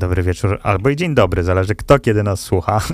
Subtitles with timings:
[0.00, 2.80] dobry wieczór, albo i dzień dobry, zależy kto kiedy nas słucha.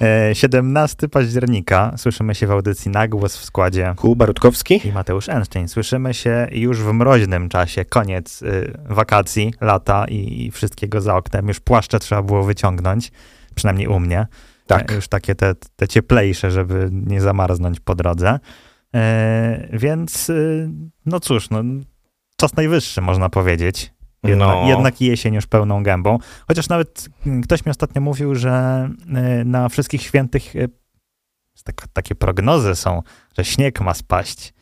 [0.00, 4.88] E, 17 października słyszymy się w audycji Nagłos w składzie Kuba Rutkowski.
[4.88, 5.68] i Mateusz Einstein.
[5.68, 11.48] Słyszymy się już w mroźnym czasie, koniec y, wakacji, lata i, i wszystkiego za oknem.
[11.48, 13.12] Już płaszcze trzeba było wyciągnąć,
[13.54, 14.26] przynajmniej u mnie.
[14.66, 14.92] Tak.
[14.92, 18.38] E, Już takie te, te cieplejsze, żeby nie zamarznąć po drodze.
[18.94, 20.70] E, więc, y,
[21.06, 21.62] no cóż, no,
[22.36, 23.92] czas najwyższy, można powiedzieć.
[24.24, 24.68] Jedna, No.
[24.68, 26.18] Jednak jesień już pełną gębą.
[26.48, 28.88] Chociaż nawet mm, ktoś mi ostatnio mówił, że
[29.40, 30.52] y, na wszystkich świętych
[31.64, 33.02] tak, takie prognozy są,
[33.38, 34.54] że śnieg ma spaść.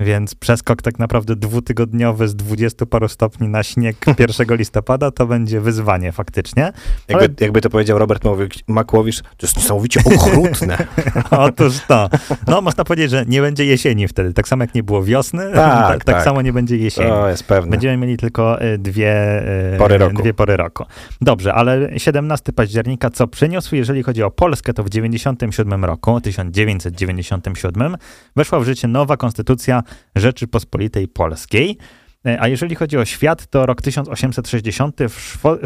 [0.00, 5.60] Więc przeskok tak naprawdę dwutygodniowy z 20 paru stopni na śnieg 1 listopada to będzie
[5.60, 6.62] wyzwanie faktycznie.
[7.08, 8.24] Jakby, Ale- jakby to powiedział Robert
[8.68, 10.78] Makłowicz, to jest niesamowicie okrutne.
[11.30, 12.08] Otóż to.
[12.46, 14.32] No, można powiedzieć, że nie będzie jesieni wtedy.
[14.32, 16.24] Tak samo jak nie było wiosny, tak, tak, tak.
[16.24, 17.08] samo nie będzie jesieni.
[17.08, 17.70] To jest pewne.
[17.70, 19.42] Będziemy mieli tylko y, dwie
[19.74, 20.22] y, Pory roku.
[20.22, 20.84] Dwie pory roku.
[21.20, 27.96] Dobrze, ale 17 października co przyniósł, jeżeli chodzi o Polskę, to w 97 roku, 1997,
[28.36, 29.82] weszła w życie nowa konstytucja
[30.16, 31.78] Rzeczypospolitej Polskiej.
[32.26, 35.58] E, A jeżeli chodzi o świat, to rok 1860 w, Szwo-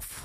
[0.00, 0.24] w,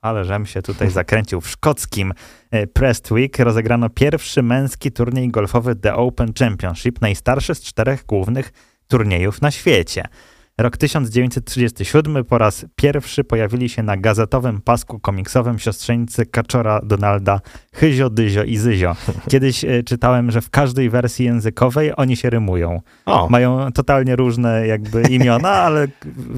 [0.00, 2.12] ale żem się tutaj zakręcił, w szkockim
[2.50, 8.52] e, Prestwick rozegrano pierwszy męski turniej golfowy The Open Championship, najstarszy z czterech głównych
[8.88, 10.04] turniejów na świecie.
[10.58, 17.40] Rok 1937 po raz pierwszy pojawili się na gazetowym pasku komiksowym siostrzeńcy Kaczora Donalda
[17.74, 18.96] Hyzio, Dyzio i Zyzio.
[19.30, 22.80] Kiedyś e, czytałem, że w każdej wersji językowej oni się rymują.
[23.06, 25.88] O, Mają totalnie różne jakby imiona, ale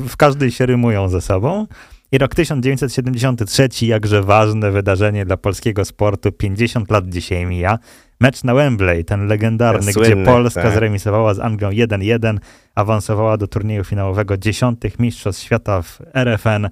[0.08, 1.66] w każdej się rymują ze sobą.
[2.12, 7.78] I rok 1973, jakże ważne wydarzenie dla polskiego sportu, 50 lat dzisiaj mija.
[8.20, 10.74] Mecz na Wembley, ten legendarny, Ten gdzie słynny, Polska tak.
[10.74, 12.38] zremisowała z Anglią 1-1,
[12.74, 16.68] awansowała do turnieju finałowego dziesiątych Mistrzostw Świata w RFN,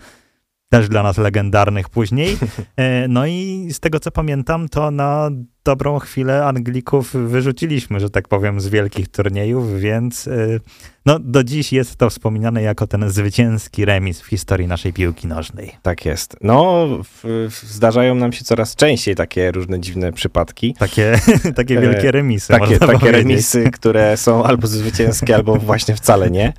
[0.69, 2.39] też dla nas legendarnych później.
[2.77, 5.31] E, No i z tego co pamiętam, to na
[5.65, 10.61] dobrą chwilę Anglików wyrzuciliśmy, że tak powiem, z wielkich turniejów, więc e,
[11.07, 15.73] no, do dziś jest to wspominane jako ten zwycięski remis w historii naszej piłki nożnej.
[15.83, 16.37] tak jest.
[16.41, 20.75] No, w, w, zdarzają nam się coraz częściej takie różne dziwne przypadki.
[20.79, 21.21] Takie,
[21.57, 22.49] takie E, wielkie remisy.
[22.49, 23.23] Takie, można takie powiedzieć.
[23.23, 26.53] remisy, które są albo zwycięskie, albo właśnie wcale nie.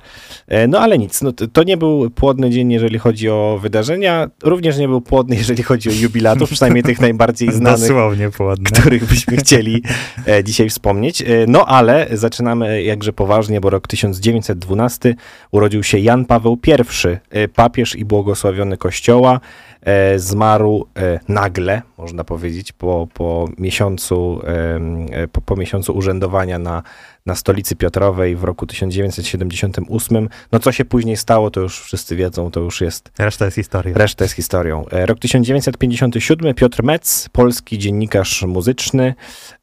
[0.48, 4.30] E, No ale nic, no, to, nie był płodny dzień, jeżeli chodzi o wydarzenia.
[4.42, 8.70] Również nie był płodny, jeżeli chodzi o jubilatów, przynajmniej tych najbardziej znanych, Dosłownie płodne.
[8.96, 9.82] Których byśmy chcieli
[10.26, 11.22] e, dzisiaj wspomnieć.
[11.22, 15.14] E, No ale zaczynamy jakże poważnie, bo rok 1912
[15.50, 16.70] urodził się Jan Paweł I,
[17.30, 19.40] e, papież i błogosławiony Kościoła.
[19.84, 24.40] E, Zmarł e, nagle, można powiedzieć, po, po, miesiącu,
[25.12, 26.82] e, po, po miesiącu urzędowania na,
[27.26, 30.28] na stolicy Piotrowej w roku 1978.
[30.52, 33.98] No co się później stało, to już wszyscy wiedzą, to już jest Reszta jest historia.
[33.98, 34.84] Reszta jest historią.
[34.90, 39.14] Rok 1957, Piotr Metz, polski dziennikarz muzyczny,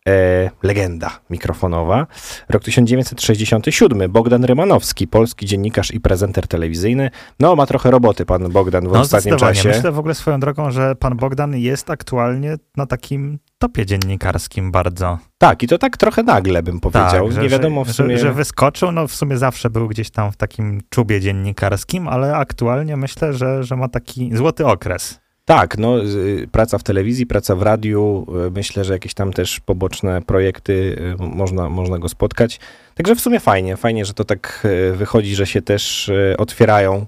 [0.08, 2.08] e, legenda mikrofonowa.
[2.50, 7.10] Rok 1967, Bogdan Rymanowski, polski dziennikarz i prezenter telewizyjny.
[7.40, 9.70] No, ma trochę roboty pan Bogdan w No, ostatnim czasie.
[9.70, 15.18] Myślę w ogóle swoją drogą, że pan Bogdan jest aktualnie na takim topie dziennikarskim bardzo.
[15.38, 17.28] Tak, i to tak trochę nagle bym powiedział.
[17.28, 18.18] Tak, że, Nie wiadomo w sumie.
[18.18, 22.36] Że, że wyskoczył, no w sumie zawsze był gdzieś tam w takim czubie dziennikarskim, ale
[22.36, 25.21] aktualnie myślę, że, że ma taki złoty okres.
[25.46, 29.60] Tak, no, z- praca w telewizji, praca w radiu, y, myślę, że jakieś tam też
[29.60, 30.74] poboczne projekty
[31.22, 32.60] y, można, można go spotkać.
[32.96, 37.06] Także w sumie fajnie, fajnie, że to tak y, wychodzi, że się też y, otwierają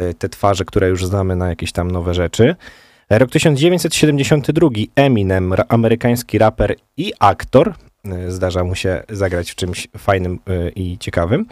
[0.00, 2.56] y, te twarze, które już znamy na jakieś tam nowe rzeczy.
[3.10, 7.74] Rok 1972, Eminem, amerykański raper i aktor.
[8.06, 11.46] Y, Zdarza mu się zagrać w czymś fajnym y, i ciekawym.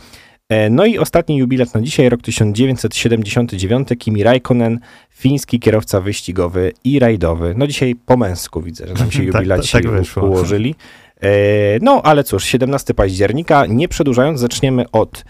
[0.52, 4.80] E, No i ostatni jubilat na dzisiaj, rok 1979, Kimi Raikkonen,
[5.10, 7.54] fiński kierowca wyścigowy i rajdowy.
[7.56, 10.22] No dzisiaj po męsku widzę, że nam się Tak, jubilaci tak wyszło.
[10.28, 10.74] ułożyli.
[11.22, 11.28] E,
[11.82, 15.24] No ale cóż, 17 października, nie przedłużając, zaczniemy od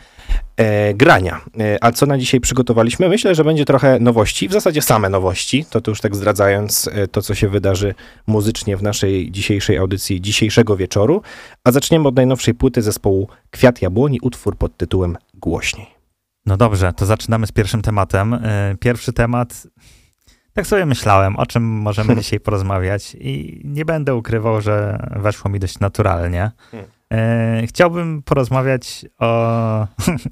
[0.57, 1.41] e, grania.
[1.61, 3.09] E, a co na dzisiaj przygotowaliśmy?
[3.09, 7.09] Myślę, że będzie trochę nowości, w zasadzie same nowości, to, to już tak zdradzając e,
[7.09, 7.95] to, co się wydarzy
[8.27, 11.23] muzycznie w naszej dzisiejszej audycji dzisiejszego wieczoru.
[11.65, 15.87] A zaczniemy od najnowszej płyty zespołu Kwiat Jabłoni, utwór pod tytułem Głośniej.
[16.47, 18.35] No dobrze, to zaczynamy z pierwszym tematem.
[18.35, 19.67] Y, Pierwszy temat,
[20.53, 25.61] tak sobie myślałem, o czym możemy dzisiaj porozmawiać i nie będę ukrywał, że weszło mi
[25.61, 26.51] dość naturalnie.
[27.63, 29.87] Y, Chciałbym porozmawiać o,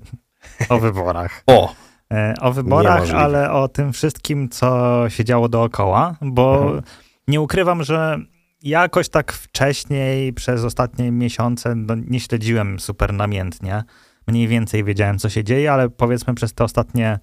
[0.69, 1.43] o wyborach.
[1.47, 1.75] O!
[2.13, 6.83] E, o wyborach, ale o tym wszystkim, co się działo dookoła, bo Mhm.
[7.29, 8.19] nie ukrywam, że
[8.63, 13.83] jakoś tak wcześniej, przez ostatnie miesiące, no, nie śledziłem super namiętnie.
[14.27, 17.19] Mniej więcej wiedziałem, co się dzieje, ale powiedzmy przez te ostatnie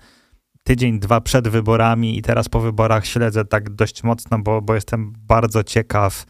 [0.63, 5.13] tydzień, dwa przed wyborami i teraz po wyborach śledzę tak dość mocno, bo, bo jestem
[5.17, 6.25] bardzo ciekaw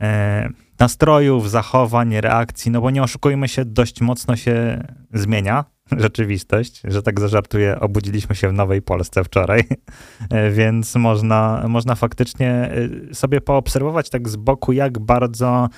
[0.00, 4.84] e, nastrojów, zachowań, reakcji, no bo nie oszukujmy się, dość mocno się
[5.14, 5.64] zmienia
[6.04, 9.64] rzeczywistość, że tak zażartuję, obudziliśmy się w Nowej Polsce wczoraj,
[10.58, 12.70] więc można, można faktycznie
[13.10, 15.68] e, sobie poobserwować tak z boku, jak bardzo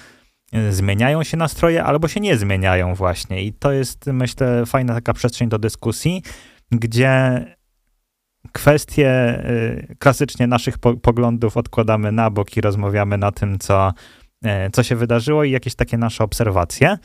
[0.52, 3.42] e, zmieniają się nastroje albo się nie zmieniają właśnie.
[3.42, 6.22] I to jest myślę fajna taka przestrzeń do dyskusji,
[6.70, 7.44] gdzie
[8.52, 9.42] kwestie
[9.98, 13.92] klasycznie naszych poglądów odkładamy na bok i rozmawiamy na tym, co,
[14.72, 16.98] co się wydarzyło i jakieś takie nasze obserwacje.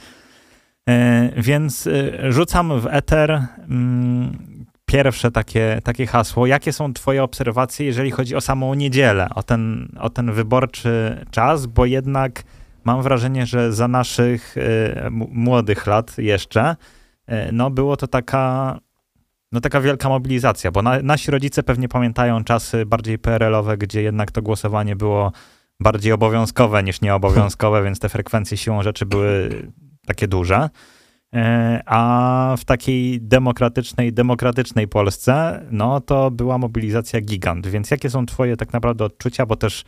[0.89, 6.47] E, więc e, rzucam w eter mm, pierwsze takie, takie hasło.
[6.47, 11.65] Jakie są Twoje obserwacje, jeżeli chodzi o samą niedzielę, o ten, o ten wyborczy czas,
[11.65, 12.43] bo jednak
[12.83, 16.75] mam wrażenie, że za naszych e, młodych lat jeszcze,
[17.51, 18.77] no było to taka,
[19.51, 24.31] no taka wielka mobilizacja, bo na, nasi rodzice pewnie pamiętają czasy bardziej PRL-owe, gdzie jednak
[24.31, 25.31] to głosowanie było
[25.79, 29.49] bardziej obowiązkowe niż nieobowiązkowe, więc te frekwencje siłą rzeczy były
[30.05, 30.69] takie duże.
[31.33, 37.67] E, a w takiej demokratycznej, demokratycznej Polsce, no to była mobilizacja gigant.
[37.67, 39.83] Więc jakie są twoje tak naprawdę odczucia, bo też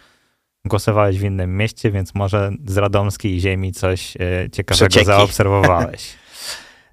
[0.66, 5.06] głosowałeś w innym mieście, więc może z radomskiej ziemi coś e, ciekawego Przecieki.
[5.06, 6.14] zaobserwowałeś.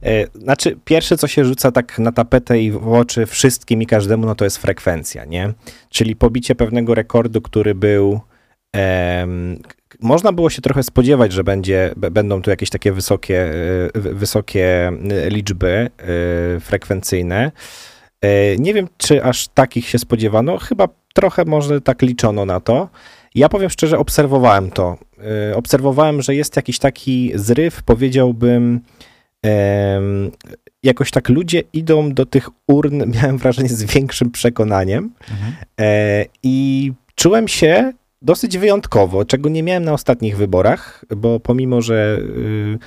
[0.02, 4.26] E, znaczy, pierwsze, co się rzuca tak na tapetę i w oczy wszystkim i każdemu,
[4.26, 5.52] no to jest frekwencja, nie?
[5.88, 8.20] Czyli pobicie pewnego rekordu, który był
[10.00, 13.52] można było się trochę spodziewać, że będzie, będą tu jakieś takie wysokie,
[13.94, 17.52] e, wysokie e, liczby e, frekwencyjne.
[18.58, 20.58] Nie wiem, czy aż takich się spodziewano.
[20.58, 22.88] Chyba trochę może tak liczono na to.
[23.34, 24.98] Ja powiem szczerze, obserwowałem to.
[25.54, 28.80] Obserwowałem, że jest jakiś taki zryw, powiedziałbym,
[30.82, 35.10] jakoś tak ludzie idą do tych urn, miałem wrażenie, z większym przekonaniem.
[35.30, 35.52] Mhm.
[36.42, 37.92] I czułem się
[38.24, 42.78] dosyć wyjątkowo, czego nie miałem na ostatnich wyborach, bo pomimo, że y,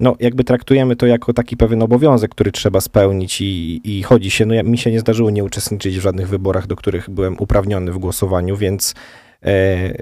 [0.00, 4.46] no, jakby traktujemy to jako taki pewien obowiązek, który trzeba spełnić i, i chodzi się,
[4.46, 7.92] no ja, mi się nie zdarzyło nie uczestniczyć w żadnych wyborach, do których byłem uprawniony
[7.92, 8.94] w głosowaniu, więc
[9.42, 9.94] e,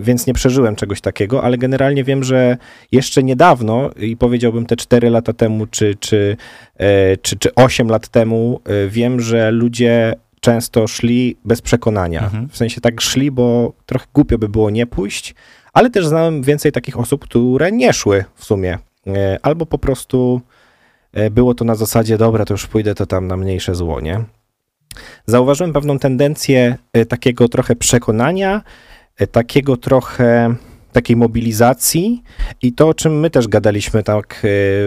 [0.00, 2.56] więc nie przeżyłem czegoś takiego, ale generalnie wiem, że
[2.92, 6.36] jeszcze niedawno i powiedziałbym te 4 lata temu, czy, czy,
[6.76, 10.14] e, czy, czy 8 lat temu, e, wiem, że ludzie
[10.48, 12.24] często szli bez przekonania.
[12.24, 12.48] Mhm.
[12.48, 15.34] W sensie tak szli, bo trochę głupio by było nie pójść,
[15.72, 18.78] ale też znałem więcej takich osób, które nie szły w sumie.
[19.06, 20.40] E, albo po prostu
[21.12, 24.24] e, było to na zasadzie, dobra, to już pójdę to tam na mniejsze zło, nie?
[25.26, 28.62] Zauważyłem pewną tendencję e, takiego trochę przekonania,
[29.32, 30.54] takiego trochę
[30.92, 32.22] takiej mobilizacji
[32.62, 34.38] i to, o czym my też gadaliśmy tak e,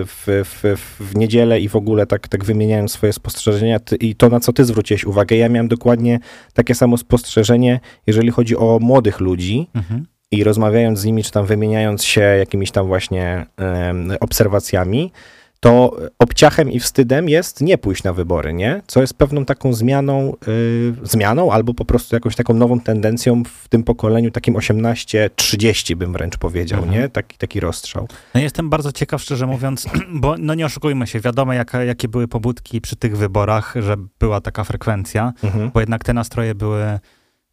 [0.06, 4.30] w, w, w niedzielę i w ogóle tak, tak wymieniając swoje spostrzeżenia ty, i to,
[4.30, 5.36] na co ty zwróciłeś uwagę.
[5.36, 6.20] Ja miałem dokładnie
[6.54, 10.06] takie samo spostrzeżenie, jeżeli chodzi o młodych ludzi, mhm.
[10.32, 15.12] i rozmawiając z nimi, czy tam wymieniając się jakimiś tam właśnie um, obserwacjami,
[15.62, 18.82] to obciachem i wstydem jest nie pójść na wybory, nie?
[18.88, 23.70] Co jest pewną taką zmianą, yy, zmianą albo po prostu jakąś taką nową tendencją w
[23.70, 27.02] tym pokoleniu, takim 18-30 bym wręcz powiedział, mhm.
[27.02, 27.10] nie?
[27.10, 28.08] Taki, taki rozstrzał.
[28.36, 29.88] No jestem bardzo ciekaw, szczerze mówiąc,
[30.22, 34.42] bo no nie oszukujmy się, wiadomo jaka, jakie były pobudki przy tych wyborach, że była
[34.42, 35.72] taka frekwencja, mhm.
[35.74, 37.00] bo jednak te nastroje były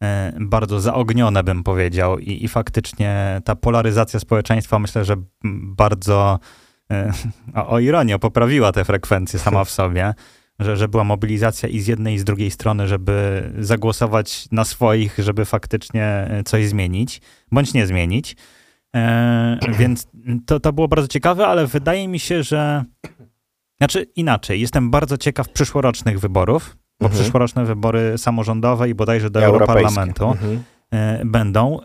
[0.03, 6.39] e, bardzo zaognione, bym powiedział i, i faktycznie ta polaryzacja społeczeństwa myślę, że bardzo
[6.91, 7.13] E,
[7.67, 10.13] o ironię, poprawiła te frekwencje sama w sobie,
[10.59, 15.15] że, że była mobilizacja i z jednej i z drugiej strony, żeby zagłosować na swoich,
[15.17, 18.35] żeby faktycznie coś zmienić, bądź nie zmienić.
[18.95, 20.07] E, więc
[20.45, 22.83] to, to było bardzo ciekawe, ale wydaje mi się, że
[23.77, 27.21] znaczy inaczej, jestem bardzo ciekaw przyszłorocznych wyborów, bo mhm.
[27.21, 30.63] przyszłoroczne wybory samorządowe i bodajże do Europarlamentu mhm.
[30.91, 31.79] E, będą.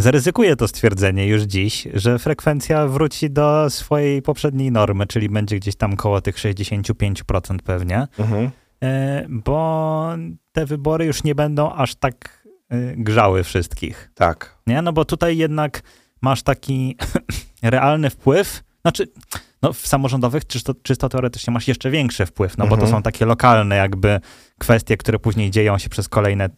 [0.00, 5.76] Zaryzykuję to stwierdzenie już dziś, że frekwencja wróci do swojej poprzedniej normy, czyli będzie gdzieś
[5.76, 8.50] tam koło tych 65% pewnie, mhm.
[8.82, 10.14] E, bo
[10.52, 14.10] te wybory już nie będą aż tak e, grzały wszystkich.
[14.14, 14.58] Tak.
[14.66, 14.82] Nie?
[14.82, 15.82] No bo tutaj jednak
[16.22, 16.96] masz taki
[17.62, 19.06] realny wpływ, znaczy
[19.62, 22.70] no, w samorządowych czysto, czysto teoretycznie masz jeszcze większy wpływ, no mhm.
[22.70, 22.98] bo to mhm.
[22.98, 24.20] są takie lokalne jakby
[24.58, 26.50] kwestie, które później dzieją się przez kolejne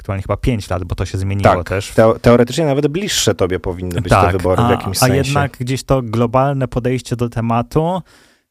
[0.00, 1.90] aktualnie chyba 5 lat, bo to się zmieniło tak, też.
[1.90, 5.14] Te, teoretycznie nawet bliższe tobie powinny być tak, te wybory a, w jakimś sensie.
[5.14, 8.02] A jednak gdzieś to globalne podejście do tematu,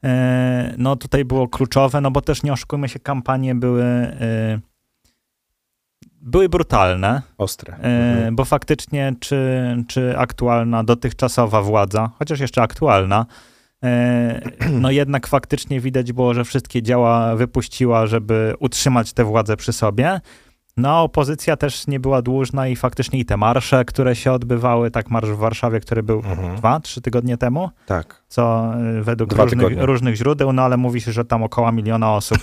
[0.03, 4.59] e, no tutaj było kluczowe, no bo też nie oszukujmy się, kampanie były e,
[6.21, 7.21] były brutalne.
[7.37, 7.73] Ostre.
[7.73, 8.35] E, mhm.
[8.35, 13.25] Bo faktycznie, czy, czy aktualna, dotychczasowa władza, chociaż jeszcze aktualna,
[14.81, 20.19] no jednak faktycznie widać było, że wszystkie działa wypuściła, żeby utrzymać tę władzę przy sobie.
[20.81, 25.09] No, opozycja też nie była dłużna i faktycznie i te marsze, które się odbywały, tak
[25.09, 26.55] marsz w Warszawie, który był Mhm.
[26.55, 28.23] dwa, trzy tygodnie temu, Tak.
[28.27, 32.37] co y, według różnych, różnych źródeł, no ale mówi się, że tam około miliona osób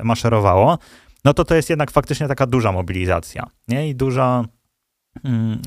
[0.00, 0.78] y, maszerowało,
[1.24, 3.88] no to to jest jednak faktycznie taka duża mobilizacja, nie?
[3.88, 4.44] I duża,
[5.24, 5.58] mm,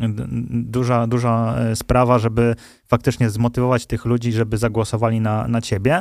[0.72, 2.56] duża, duża y, sprawa, żeby
[2.88, 6.00] faktycznie zmotywować tych ludzi, żeby zagłosowali na, na ciebie.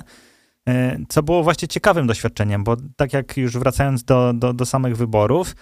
[0.69, 0.73] Y,
[1.09, 5.55] Co było właśnie ciekawym doświadczeniem, bo tak jak już wracając do, do, do samych wyborów,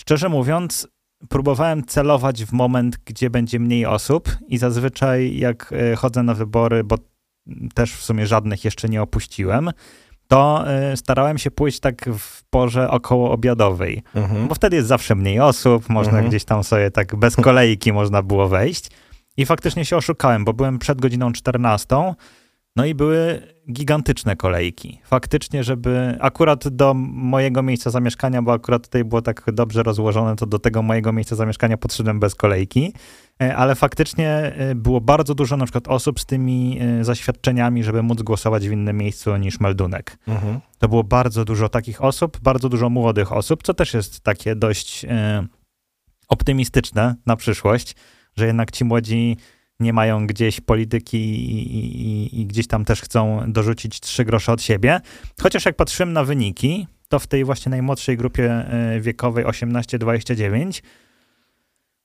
[0.00, 0.88] szczerze mówiąc,
[1.28, 6.84] próbowałem celować w moment, gdzie będzie mniej osób i zazwyczaj jak e, chodzę na wybory,
[6.84, 6.96] bo
[7.74, 9.70] też w sumie żadnych jeszcze nie opuściłem,
[10.28, 14.48] to e, starałem się pójść tak w porze około obiadowej, Mhm.
[14.48, 16.28] bo wtedy jest zawsze mniej osób, można Mhm.
[16.28, 18.90] gdzieś tam sobie tak bez kolejki można było wejść
[19.36, 22.14] i faktycznie się oszukałem, bo byłem przed godziną 14,
[22.78, 23.42] no i były
[23.72, 25.00] gigantyczne kolejki.
[25.04, 30.46] Faktycznie, żeby akurat do mojego miejsca zamieszkania, bo akurat tutaj było tak dobrze rozłożone, to
[30.46, 32.92] do tego mojego miejsca zamieszkania podszedłem bez kolejki,
[33.42, 38.02] E, ale faktycznie e, było bardzo dużo na przykład osób z tymi e, zaświadczeniami, żeby
[38.02, 40.18] móc głosować w innym miejscu niż meldunek.
[40.28, 40.60] Mhm.
[40.78, 45.06] To było bardzo dużo takich osób, bardzo dużo młodych osób, co też jest takie dość
[46.28, 47.94] optymistyczne na przyszłość,
[48.36, 49.36] że jednak ci młodzi
[49.80, 54.62] nie mają gdzieś polityki i, i, i gdzieś tam też chcą dorzucić trzy grosze od
[54.62, 55.00] siebie.
[55.42, 60.82] Chociaż jak patrzyłem na wyniki, to w tej właśnie najmłodszej grupie e, wiekowej 18-29,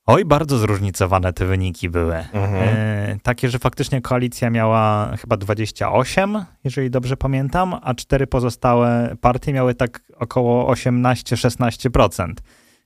[0.06, 2.16] oj, bardzo zróżnicowane te wyniki były.
[2.16, 2.54] Mhm.
[2.54, 9.52] E, takie, że faktycznie koalicja miała chyba 28, jeżeli dobrze pamiętam, a cztery pozostałe partie
[9.52, 12.32] miały tak około 18-16%.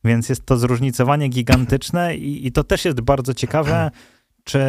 [0.05, 3.91] Więc jest to zróżnicowanie gigantyczne i, i to też jest bardzo ciekawe,
[4.49, 4.61] czy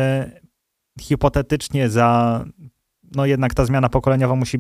[1.02, 2.44] hipotetycznie za,
[3.16, 4.58] no jednak ta zmiana pokoleniowa musi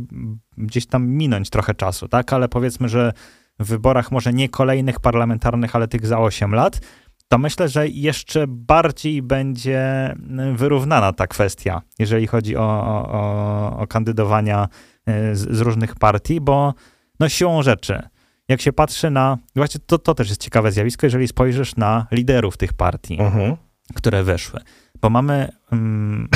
[0.58, 2.34] gdzieś tam minąć trochę czasu, tak?
[2.34, 3.14] Ale powiedzmy, że
[3.60, 6.82] w wyborach może nie kolejnych parlamentarnych, ale tych za 8 lat,
[7.28, 10.16] to myślę, że jeszcze bardziej będzie
[10.56, 14.68] wyrównana ta kwestia, jeżeli chodzi o, o, o, kandydowania
[15.10, 16.74] y, z, z różnych partii, bo
[17.20, 18.02] no siłą rzeczy,
[18.48, 22.58] jak się patrzy na, właśnie to, to też jest ciekawe zjawisko, jeżeli spojrzysz na liderów
[22.58, 23.56] tych partii, Mhm.
[23.96, 24.60] które weszły,
[25.02, 26.28] bo mamy mm,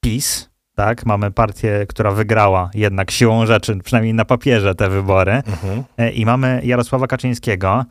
[0.00, 5.84] PiS, tak, mamy partię, która wygrała jednak siłą rzeczy, przynajmniej na papierze te wybory, Mhm.
[5.98, 7.84] E, I mamy Jarosława Kaczyńskiego,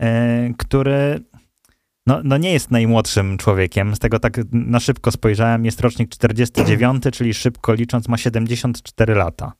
[0.00, 1.20] e, który
[2.06, 3.96] no, no nie jest najmłodszym człowiekiem.
[3.96, 5.64] Z tego tak na szybko spojrzałem.
[5.64, 9.52] Jest rocznik 49, czyli szybko licząc ma 74 lata.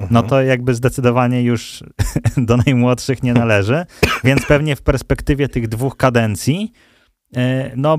[0.00, 0.26] No Mhm.
[0.26, 1.84] to jakby zdecydowanie już
[2.36, 3.84] do najmłodszych nie należy,
[4.24, 6.72] więc pewnie w perspektywie tych dwóch kadencji
[7.36, 7.98] e, no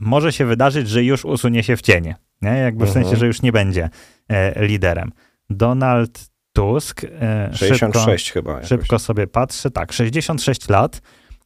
[0.00, 2.14] może się wydarzyć, że już usunie się w cienie.
[2.42, 2.50] Nie?
[2.50, 3.04] Jakby w Mhm.
[3.04, 3.90] sensie, że już nie będzie
[4.28, 5.12] e, liderem.
[5.50, 8.52] Donald Tusk e, szybko, 66 chyba.
[8.52, 8.68] jakoś.
[8.68, 11.02] Szybko sobie patrzę, tak, 66 lat.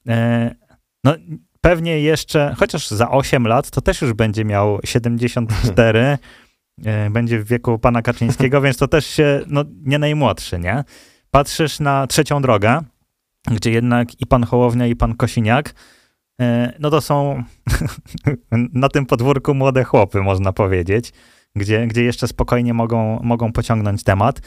[0.08, 0.54] E,
[1.04, 1.14] no
[1.60, 6.18] pewnie jeszcze, chociaż za 8 lat, to też już będzie miał 74,
[6.84, 10.84] e, będzie w wieku pana Kaczyńskiego, więc to też się, no nie najmłodszy, nie?
[11.30, 12.80] Patrzysz na trzecią drogę,
[13.50, 15.74] gdzie jednak i pan Hołownia, i pan Kosiniak,
[16.78, 17.42] no to są
[18.72, 21.12] na tym podwórku młode chłopy, można powiedzieć,
[21.56, 24.40] gdzie, gdzie jeszcze spokojnie mogą, mogą pociągnąć temat.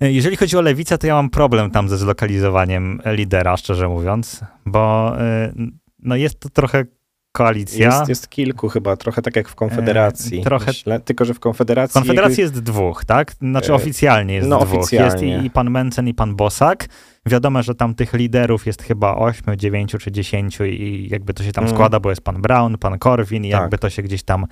[0.00, 4.40] E, Jeżeli chodzi o lewicę, to ja mam problem tam ze zlokalizowaniem lidera, szczerze mówiąc,
[4.66, 5.52] bo y,
[5.98, 6.84] no jest to trochę
[7.32, 7.86] koalicja.
[7.98, 10.40] Jest, jest kilku chyba, trochę tak jak w Konfederacji.
[10.40, 11.94] E, trochę- Myślę, tylko, że w Konfederacji...
[11.94, 13.32] Konfederacji jest dwóch, tak?
[13.32, 14.78] Znaczy E, oficjalnie jest no, dwóch.
[14.78, 15.28] oficjalnie.
[15.28, 16.88] Jest i, i pan Mencen, i pan Bosak.
[17.28, 21.52] Wiadomo, że tam tych liderów jest chyba ośmiu, dziewięciu czy dziesięciu i jakby to się
[21.52, 21.76] tam Mm.
[21.76, 23.60] składa, bo jest pan Brown, pan Korwin i Tak.
[23.60, 24.46] jakby to się gdzieś tam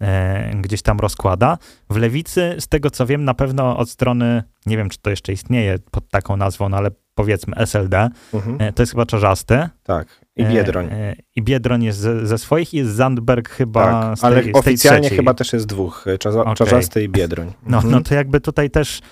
[0.00, 1.58] e, gdzieś tam rozkłada.
[1.90, 5.32] W lewicy, z tego co wiem, na pewno od strony, nie wiem czy to jeszcze
[5.32, 8.56] istnieje pod taką nazwą, no ale powiedzmy SLD, Mhm.
[8.60, 9.68] e, to jest chyba Czarzasty.
[9.82, 10.86] Tak, i Biedroń.
[10.86, 14.26] E, e, I Biedroń jest ze, ze swoich i jest Zandberg chyba tak, z tej,
[14.32, 15.18] ale z tej oficjalnie trzeciej.
[15.18, 16.54] chyba też jest dwóch, Czarza, Okej.
[16.54, 17.52] Czarzasty i Biedroń.
[17.66, 17.94] No, Mhm.
[17.94, 19.02] no to jakby tutaj też, e,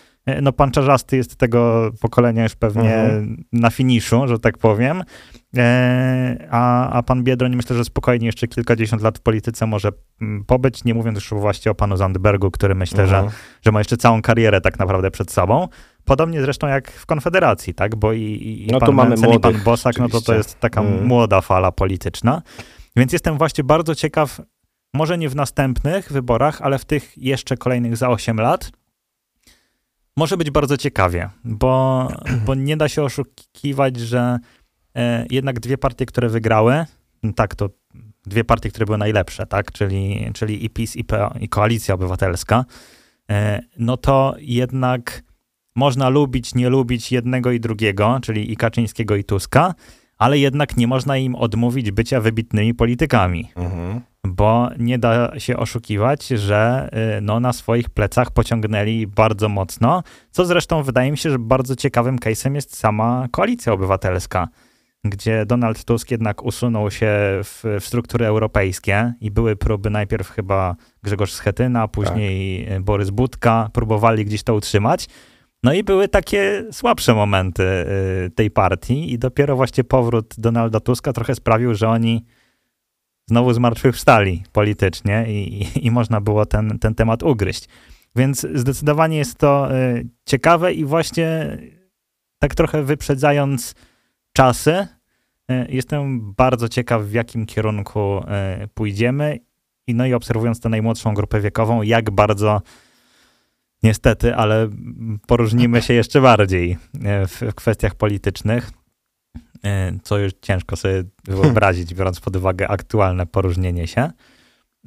[0.42, 3.44] no pan Czarzasty jest tego pokolenia już pewnie Mhm.
[3.52, 5.02] na finiszu, że tak powiem,
[5.56, 9.88] e, a, a pan Biedroń myślę, że spokojnie jeszcze kilkadziesiąt lat w polityce może
[10.20, 13.34] mm, pobyć, nie mówiąc już właśnie o panu Zandbergu, który myślę, że, Mhm.
[13.62, 15.68] że ma jeszcze całą karierę tak naprawdę przed sobą.
[16.04, 17.96] Podobnie zresztą jak w Konfederacji, tak?
[17.96, 20.34] Bo i, i, No pan mamy Mencen, i pan młodych, Bosak, no to to oczywiście.
[20.36, 21.06] jest taka Mm.
[21.06, 22.42] młoda fala polityczna.
[22.96, 24.40] Więc jestem właśnie bardzo ciekaw,
[24.94, 28.70] może nie w następnych wyborach, ale w tych jeszcze kolejnych za 8 lat,
[30.18, 32.08] może być bardzo ciekawie, bo,
[32.46, 34.38] bo nie da się oszukiwać, że
[34.94, 36.86] e, jednak dwie partie, które wygrały,
[37.36, 37.70] tak, to
[38.26, 42.64] dwie partie, które były najlepsze, tak, czyli, czyli i PiS, i, PO, i Koalicja Obywatelska,
[43.78, 45.22] no to jednak
[45.76, 49.74] można lubić, nie lubić jednego i drugiego, czyli i Kaczyńskiego, i Tuska,
[50.18, 53.50] ale jednak nie można im odmówić bycia wybitnymi politykami.
[53.56, 54.00] Mhm.
[54.28, 60.44] Bo nie da się oszukiwać, że y, no, na swoich plecach pociągnęli bardzo mocno, co
[60.44, 64.48] zresztą wydaje mi się, że bardzo ciekawym case'em jest sama koalicja obywatelska,
[65.04, 67.08] gdzie Donald Tusk jednak usunął się
[67.44, 72.82] w, w struktury europejskie i były próby najpierw chyba Grzegorz Schetyna, później tak.
[72.82, 75.08] Borys Budka, próbowali gdzieś to utrzymać.
[75.62, 81.12] No i były takie słabsze momenty y, tej partii i dopiero właśnie powrót Donalda Tuska
[81.12, 82.24] trochę sprawił, że oni
[83.28, 87.68] znowu zmartwychwstali politycznie i, i, i można było ten, ten temat ugryźć.
[88.16, 91.58] Więc zdecydowanie jest to y, ciekawe i właśnie
[92.38, 93.74] tak trochę wyprzedzając
[94.32, 94.86] czasy,
[95.50, 98.20] y, jestem bardzo ciekaw, w jakim kierunku
[98.74, 99.38] pójdziemy.
[99.86, 102.62] I no i obserwując tę najmłodszą grupę wiekową, jak bardzo
[103.82, 104.68] niestety, ale
[105.26, 108.77] poróżnimy się jeszcze bardziej e, w, kwestiach politycznych, e,
[110.02, 114.10] co już ciężko sobie wyobrazić, biorąc pod uwagę aktualne poróżnienie się.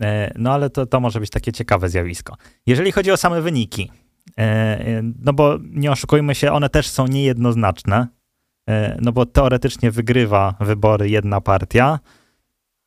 [0.02, 2.36] E, no ale to, to może być takie ciekawe zjawisko.
[2.66, 3.92] Jeżeli chodzi o same wyniki,
[5.20, 8.08] no bo nie oszukujmy się, one też są niejednoznaczne,
[9.02, 12.00] no bo teoretycznie wygrywa wybory jedna partia,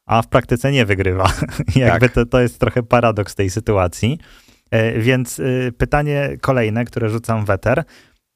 [0.06, 1.32] a w praktyce nie wygrywa.
[1.76, 2.14] Jakby tak.
[2.14, 4.18] to, to jest trochę paradoks tej sytuacji.
[4.70, 7.84] E, więc e, pytanie kolejne, które rzucam w eter.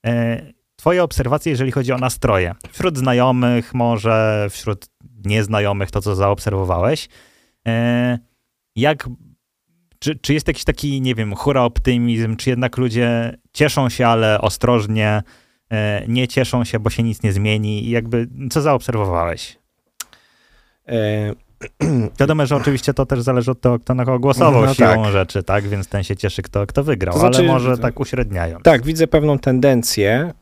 [0.07, 0.43] E,
[0.79, 2.55] twoje obserwacje, jeżeli chodzi o nastroje.
[2.71, 4.87] Wśród znajomych, może wśród
[5.25, 7.09] nieznajomych, to co zaobserwowałeś.
[8.77, 9.09] Jak,
[9.99, 14.41] czy, czy jest jakiś taki, nie wiem, hura optymizm, czy jednak ludzie cieszą się, ale
[14.41, 15.23] ostrożnie,
[16.09, 17.85] nie cieszą się, bo się nic nie zmieni?
[17.85, 19.59] I jakby, co zaobserwowałeś?
[22.21, 25.13] Wiadomo, że oczywiście to też zależy od tego, kto na kogo głosował no, siłą tak.
[25.13, 25.69] rzeczy, tak?
[25.69, 28.63] Więc ten się cieszy, kto, kto wygrał, to znaczy, ale może tak uśredniając.
[28.65, 30.33] Tak, widzę pewną tendencję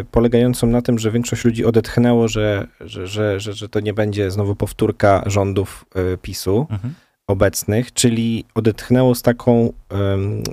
[0.00, 3.94] y, polegającą na tym, że większość ludzi odetchnęło, że, że, że, że, że to nie
[3.94, 6.66] będzie znowu powtórka rządów y, PiSu.
[6.70, 6.94] Mhm.
[7.26, 9.72] obecnych, czyli odetchnęło z taką,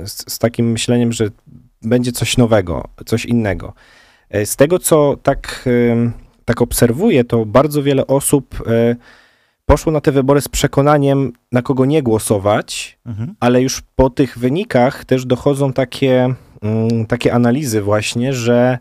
[0.05, 1.29] z, z takim myśleniem, że
[1.81, 3.73] będzie coś nowego, coś innego.
[4.35, 5.69] Y, z tego, co tak,
[6.45, 8.95] tak obserwuję, to bardzo wiele osób y,
[9.67, 13.35] poszło na te wybory z przekonaniem, na kogo nie głosować, mhm.
[13.39, 18.77] ale już po tych wynikach też dochodzą takie, mm, takie analizy właśnie, że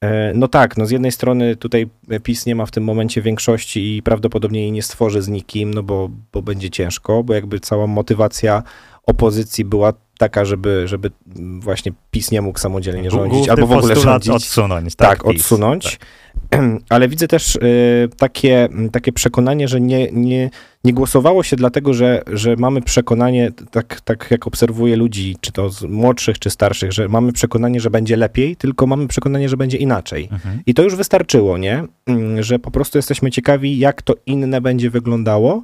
[0.00, 1.86] e, no tak, no z jednej strony tutaj
[2.22, 5.82] PiS nie ma w tym momencie większości i prawdopodobnie jej nie stworzy z nikim, no
[5.82, 8.62] bo, bo będzie ciężko, bo jakby cała motywacja
[9.06, 11.10] opozycji była taka, żeby, żeby
[11.58, 14.32] właśnie PiS nie mógł samodzielnie rządzić, albo w ogóle rządzić.
[14.32, 14.94] odsunąć.
[14.94, 15.98] Tak, tak odsunąć.
[15.98, 16.08] Tak.
[16.88, 20.50] ale widzę też y, takie, takie przekonanie, że nie, nie,
[20.84, 25.70] nie głosowało się dlatego, że, że mamy przekonanie, tak, tak jak obserwuję ludzi, czy to
[25.70, 29.78] z młodszych, czy starszych, że mamy przekonanie, że będzie lepiej, tylko mamy przekonanie, że będzie
[29.78, 30.28] inaczej.
[30.32, 30.60] Mhm.
[30.66, 31.84] I to już wystarczyło, nie?
[32.06, 35.62] Mm, że po prostu jesteśmy ciekawi, jak to inne będzie wyglądało.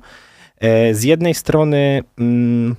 [0.59, 2.77] E, z jednej strony, mm,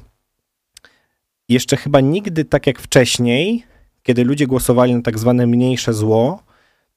[1.54, 3.64] jeszcze chyba nigdy tak jak wcześniej,
[4.04, 6.44] kiedy ludzie głosowali na tak zwane mniejsze zło,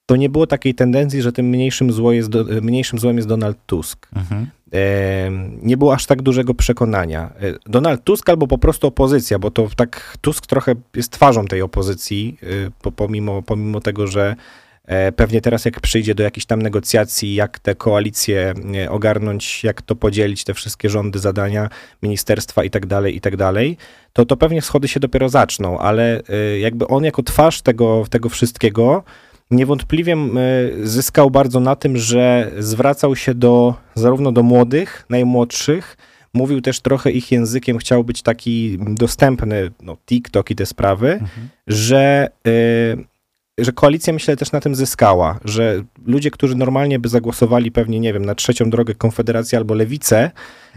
[0.05, 3.57] to nie było takiej tendencji, że tym mniejszym, zło jest do, mniejszym złem jest Donald
[3.65, 4.07] Tusk.
[4.15, 4.47] Mhm.
[4.73, 7.33] E, nie było aż tak dużego przekonania.
[7.41, 11.61] E, Donald Tusk albo po prostu opozycja, bo to tak Tusk trochę jest twarzą tej
[11.61, 12.37] opozycji,
[12.85, 14.35] e, pomimo, pomimo tego, że
[15.15, 19.95] pewnie teraz jak przyjdzie do jakichś tam negocjacji, jak te koalicje e, ogarnąć, jak to
[19.95, 21.69] podzielić, te wszystkie rządy, zadania,
[22.03, 23.77] ministerstwa i tak dalej, i tak dalej,
[24.13, 28.29] to, to pewnie schody się dopiero zaczną, ale e, jakby on jako twarz tego, tego
[28.29, 29.03] wszystkiego
[29.51, 30.27] niewątpliwie e,
[30.83, 35.97] zyskał bardzo na tym, że zwracał się do zarówno do młodych, najmłodszych,
[36.33, 41.49] mówił też trochę ich językiem, chciał być taki dostępny, no TikTok i te sprawy, mhm.
[41.67, 43.05] że, y,
[43.59, 48.13] że koalicja myślę też na tym zyskała, że ludzie, którzy normalnie by zagłosowali pewnie, nie
[48.13, 50.31] wiem, na trzecią drogę Konfederacji albo Lewicę,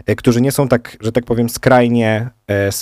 [0.09, 2.29] y, którzy nie są tak, że tak powiem, skrajnie,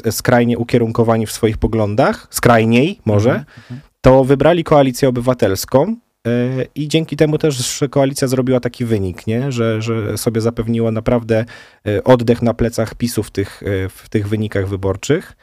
[0.07, 3.45] y, skrajnie ukierunkowani w swoich poglądach, skrajniej może, mhm.
[3.71, 5.95] mhm to wybrali koalicję obywatelską
[6.27, 6.29] e,
[6.75, 9.51] i dzięki temu też koalicja zrobiła taki wynik, nie?
[9.51, 11.45] Że, że sobie zapewniła naprawdę
[11.87, 15.37] e, oddech na plecach PiSu w tych, e, w tych wynikach wyborczych.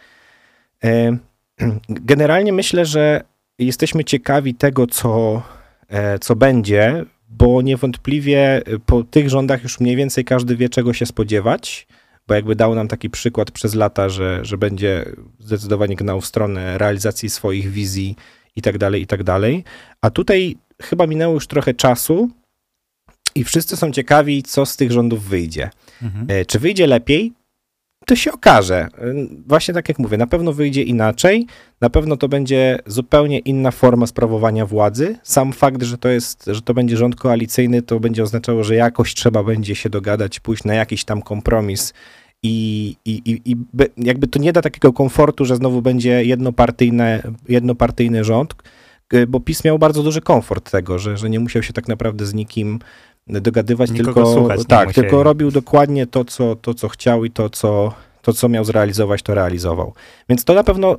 [1.89, 3.25] Generalnie myślę, że
[3.59, 5.43] jesteśmy ciekawi tego, co,
[6.21, 11.87] co będzie, bo niewątpliwie po tych rządach już mniej więcej każdy wie, czego się spodziewać,
[12.29, 15.05] bo jakby dał nam taki przykład przez lata, że, że będzie
[15.39, 18.17] zdecydowanie gnał w stronę realizacji swoich wizji
[18.57, 19.65] i tak dalej, i tak dalej.
[20.01, 22.31] A tutaj chyba minęło już trochę czasu
[23.35, 25.71] i wszyscy są ciekawi, co z tych rządów wyjdzie.
[26.03, 26.27] Mhm.
[26.29, 27.33] E, czy wyjdzie lepiej?
[28.07, 28.89] To się okaże.
[29.47, 31.47] Właśnie tak jak mówię, na pewno wyjdzie inaczej,
[31.81, 35.17] na pewno to będzie zupełnie inna forma sprawowania władzy.
[35.23, 39.15] Sam fakt, że to jest, że to będzie rząd koalicyjny, to będzie oznaczało, że jakoś
[39.15, 41.95] trzeba będzie się dogadać, pójść na jakiś tam kompromis
[42.43, 43.57] i, i, i, i
[43.97, 48.55] jakby to nie da takiego komfortu, że znowu będzie jednopartyjne, jednopartyjny rząd,
[49.29, 52.35] bo PiS miał bardzo duży komfort tego, że, że nie musiał się tak naprawdę z
[52.35, 52.79] nikim
[53.27, 55.03] dogadywać, Nikogo tylko słuchać tak, musieli.
[55.03, 59.23] tylko robił dokładnie to co, to, co chciał i to co, to, co miał zrealizować,
[59.23, 59.95] to realizował.
[60.29, 60.99] Więc to na pewno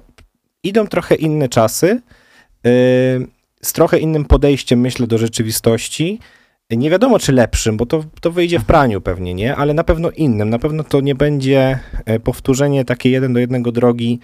[0.64, 2.02] idą trochę inne czasy,
[2.64, 2.72] yy,
[3.62, 6.20] z trochę innym podejściem, myślę, do rzeczywistości.
[6.72, 9.56] Nie wiadomo, czy lepszym, bo to, to wyjdzie w praniu pewnie, nie?
[9.56, 10.50] Ale na pewno innym.
[10.50, 14.20] Na pewno to nie będzie e, powtórzenie takiej jeden do jednego drogi,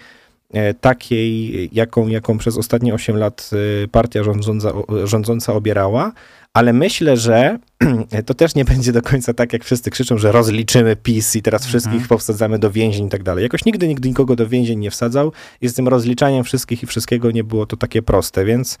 [0.52, 3.50] e, takiej, jaką, jaką przez ostatnie 8 lat
[3.84, 4.72] e, partia rządząca,
[5.04, 6.12] rządząca obierała,
[6.54, 7.58] ale myślę, że
[8.26, 11.66] to też nie będzie do końca tak, jak wszyscy krzyczą, że rozliczymy PiS i teraz
[11.66, 12.08] wszystkich Mhm.
[12.08, 13.42] powsadzamy do więzień i tak dalej.
[13.42, 17.30] Jakoś nigdy, nigdy nikogo do więzień nie wsadzał i z tym rozliczaniem wszystkich i wszystkiego
[17.30, 18.78] nie było to takie proste, więc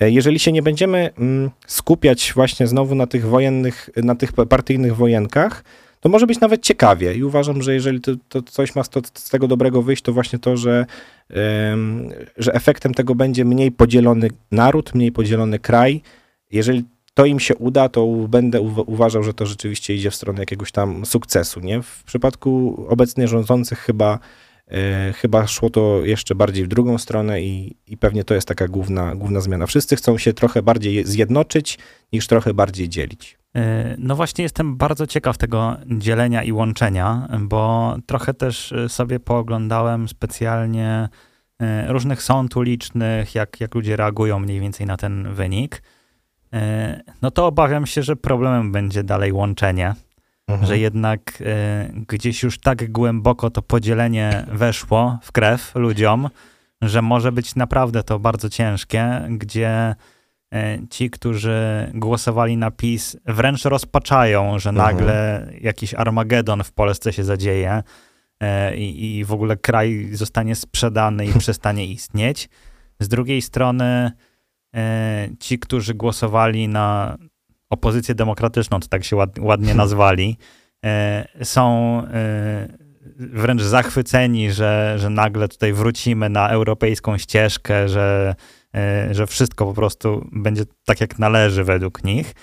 [0.00, 4.96] e, jeżeli się nie będziemy mm, skupiać właśnie znowu na tych wojennych, na tych partyjnych
[4.96, 5.64] wojenkach,
[6.00, 9.00] to może być nawet ciekawie i uważam, że jeżeli to, to coś ma z, to,
[9.14, 10.86] z tego dobrego wyjść, to właśnie to, że,
[12.36, 16.02] że efektem tego będzie mniej podzielony naród, mniej podzielony kraj.
[16.50, 20.40] Jeżeli to im się uda, to będę uwa- uważał, że to rzeczywiście idzie w stronę
[20.40, 21.60] jakiegoś tam sukcesu.
[21.60, 21.82] Nie?
[21.82, 24.18] W przypadku obecnie rządzących chyba,
[24.68, 28.68] e, chyba szło to jeszcze bardziej w drugą stronę i, i pewnie to jest taka
[28.68, 29.66] główna, główna zmiana.
[29.66, 31.78] Wszyscy chcą się trochę bardziej zjednoczyć,
[32.12, 33.38] niż trochę bardziej dzielić.
[33.56, 39.20] E, No właśnie jestem bardzo ciekaw tego dzielenia i łączenia, bo trochę też e, sobie
[39.20, 41.08] pooglądałem specjalnie
[41.88, 45.82] różnych sąd ulicznych, jak, jak ludzie reagują mniej więcej na ten wynik.
[46.54, 49.94] E, No to obawiam się, że problemem będzie dalej łączenie,
[50.48, 50.66] Mhm.
[50.66, 56.28] że jednak e, gdzieś już tak głęboko to podzielenie weszło w krew ludziom,
[56.82, 59.94] że może być naprawdę to bardzo ciężkie, gdzie
[60.54, 64.88] e, ci, którzy głosowali na PiS, wręcz rozpaczają, że Mhm.
[64.96, 67.82] nagle jakiś Armagedon w Polsce się zadzieje
[68.76, 72.48] i, i w ogóle kraj zostanie sprzedany i przestanie istnieć.
[73.00, 74.12] Z drugiej strony
[75.40, 77.18] ci, którzy głosowali na
[77.70, 80.36] opozycję demokratyczną, to tak się ład, ładnie nazwali,
[80.84, 82.68] e, są e,
[83.16, 88.34] wręcz zachwyceni, że, że nagle tutaj wrócimy na europejską ścieżkę, że,
[88.74, 92.34] e, że wszystko po prostu będzie tak, jak należy według nich.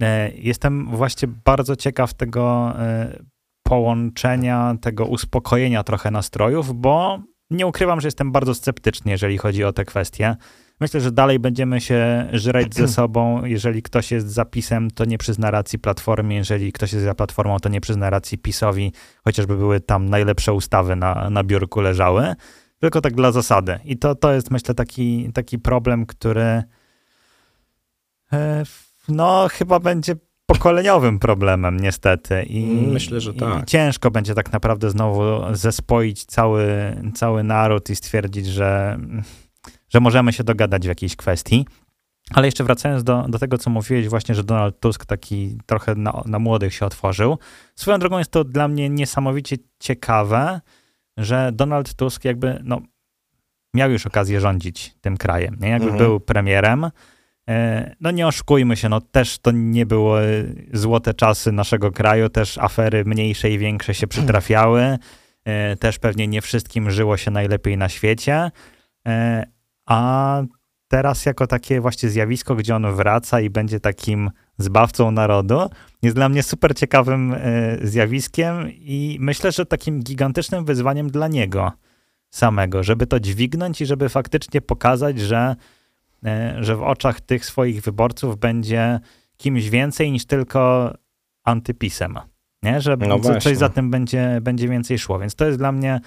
[0.00, 3.16] E, Jestem właśnie bardzo ciekaw tego e,
[3.62, 7.18] połączenia, tego uspokojenia trochę nastrojów, bo
[7.50, 10.36] nie ukrywam, że jestem bardzo sceptyczny, jeżeli chodzi o te kwestie.
[10.80, 13.44] Myślę, że dalej będziemy się żreć ze sobą.
[13.44, 16.36] Jeżeli ktoś jest za PiSem, to nie przyzna racji Platformie.
[16.36, 18.92] Jeżeli ktoś jest za Platformą, to nie przyzna racji PiSowi,
[19.24, 22.34] chociażby były tam najlepsze ustawy na, na biurku leżały.
[22.78, 23.78] Tylko tak dla zasady.
[23.84, 26.62] I to, to jest, myślę, taki, taki problem, który
[28.32, 28.64] e,
[29.08, 32.42] no chyba będzie pokoleniowym problemem niestety.
[32.42, 33.66] I, Myślę, że i tak.
[33.66, 36.66] ciężko będzie tak naprawdę znowu zespoić cały,
[37.14, 38.98] cały naród i stwierdzić, że,
[39.94, 41.66] że możemy się dogadać w jakiejś kwestii.
[42.34, 46.22] Ale jeszcze wracając do, do tego, co mówiłeś właśnie, że Donald Tusk taki trochę na,
[46.26, 47.38] na młodych się otworzył.
[47.76, 50.60] Swoją drogą jest to dla mnie niesamowicie ciekawe,
[51.16, 52.80] że Donald Tusk jakby, no,
[53.74, 55.68] miał już okazję rządzić tym krajem, nie?
[55.68, 56.04] Jakby Mhm.
[56.04, 56.90] był premierem.
[57.48, 62.58] E, No nie oszukujmy się, no też to nie były złote czasy naszego kraju, też
[62.58, 64.98] afery mniejsze i większe się przytrafiały,
[65.44, 68.50] e, też pewnie nie wszystkim żyło się najlepiej na świecie,
[69.06, 69.53] e,
[69.86, 70.42] a
[70.88, 75.70] teraz jako takie właśnie zjawisko, gdzie on wraca i będzie takim zbawcą narodu,
[76.02, 77.38] jest dla mnie super ciekawym e,
[77.82, 81.72] zjawiskiem i myślę, że takim gigantycznym wyzwaniem dla niego
[82.30, 85.56] samego, żeby to dźwignąć i żeby faktycznie pokazać, że,
[86.24, 89.00] e, że w oczach tych swoich wyborców będzie
[89.36, 90.92] kimś więcej niż tylko
[91.44, 92.18] antypisem.
[92.62, 92.80] Nie?
[92.80, 93.56] Że No co- coś właśnie.
[93.56, 95.18] za tym będzie, będzie więcej szło.
[95.18, 96.00] Więc to jest dla mnie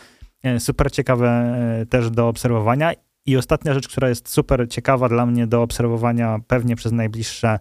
[0.43, 1.55] e, super ciekawe
[1.89, 2.91] też do obserwowania.
[3.27, 7.59] I ostatnia rzecz, która jest super ciekawa dla mnie do obserwowania pewnie przez najbliższe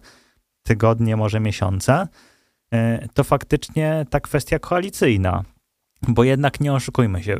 [0.63, 2.07] tygodnie, może miesiące,
[2.73, 5.43] e, to faktycznie ta kwestia koalicyjna.
[6.07, 7.37] Bo jednak nie oszukujmy się,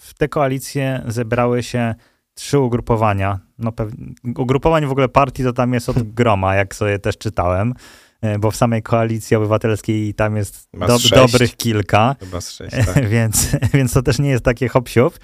[0.00, 1.94] w te koalicje zebrały się
[2.34, 3.38] trzy ugrupowania.
[3.58, 7.74] No pewnie, ugrupowań w ogóle partii to tam jest od groma, jak sobie też czytałem,
[8.20, 12.16] e, bo w samej koalicji obywatelskiej tam jest do, dobrych kilka.
[12.20, 13.08] Chyba z sześć, tak.
[13.14, 15.18] więc, więc to też nie jest takie hop siup.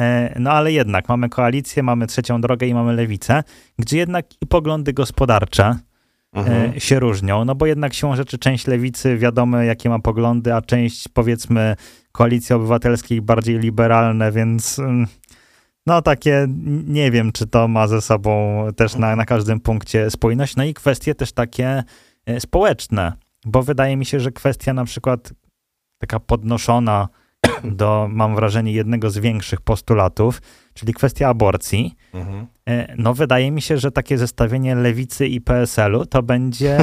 [0.00, 3.42] E, No ale jednak mamy koalicję, mamy trzecią drogę i mamy lewicę,
[3.78, 5.76] gdzie jednak i poglądy gospodarcze
[6.32, 6.72] Mhm.
[6.76, 10.62] e, się różnią, no bo jednak siłą rzeczy część lewicy wiadomo jakie ma poglądy, a
[10.62, 11.76] część powiedzmy
[12.12, 15.06] Koalicji Obywatelskiej bardziej liberalne, więc mm,
[15.86, 16.46] no takie
[16.86, 20.56] nie wiem, czy to ma ze sobą też na, na każdym punkcie spójność.
[20.56, 21.82] No i kwestie też takie
[22.26, 23.12] e, społeczne,
[23.46, 25.32] bo wydaje mi się, że kwestia na przykład
[25.98, 27.08] taka podnoszona
[27.64, 30.42] do, mam wrażenie, jednego z większych postulatów,
[30.74, 31.94] czyli kwestia aborcji.
[32.14, 32.46] Mhm.
[32.68, 36.78] E, no, wydaje mi się, że takie zestawienie lewicy i PSL-u to będzie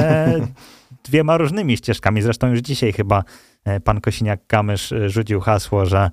[1.08, 2.22] dwiema różnymi ścieżkami.
[2.22, 3.24] Zresztą już dzisiaj chyba
[3.64, 6.10] e, pan Kosiniak-Kamysz e, rzucił hasło, że,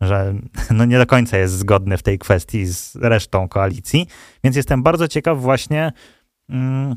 [0.00, 0.34] że
[0.70, 4.06] no nie do końca jest zgodny w tej kwestii z resztą koalicji.
[4.44, 5.92] Więc jestem bardzo ciekaw właśnie.
[6.48, 6.96] Mm,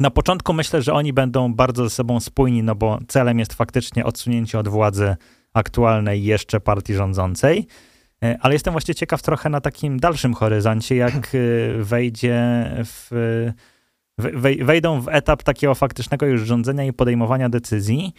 [0.00, 4.04] na początku myślę, że oni będą bardzo ze sobą spójni, no bo celem jest faktycznie
[4.04, 5.16] odsunięcie od władzy
[5.54, 7.66] aktualnej jeszcze partii rządzącej.
[8.24, 13.10] E, ale jestem właśnie ciekaw trochę na takim dalszym horyzoncie, jak e, wejdzie w,
[14.62, 18.12] wejdą w etap takiego faktycznego już rządzenia i podejmowania decyzji,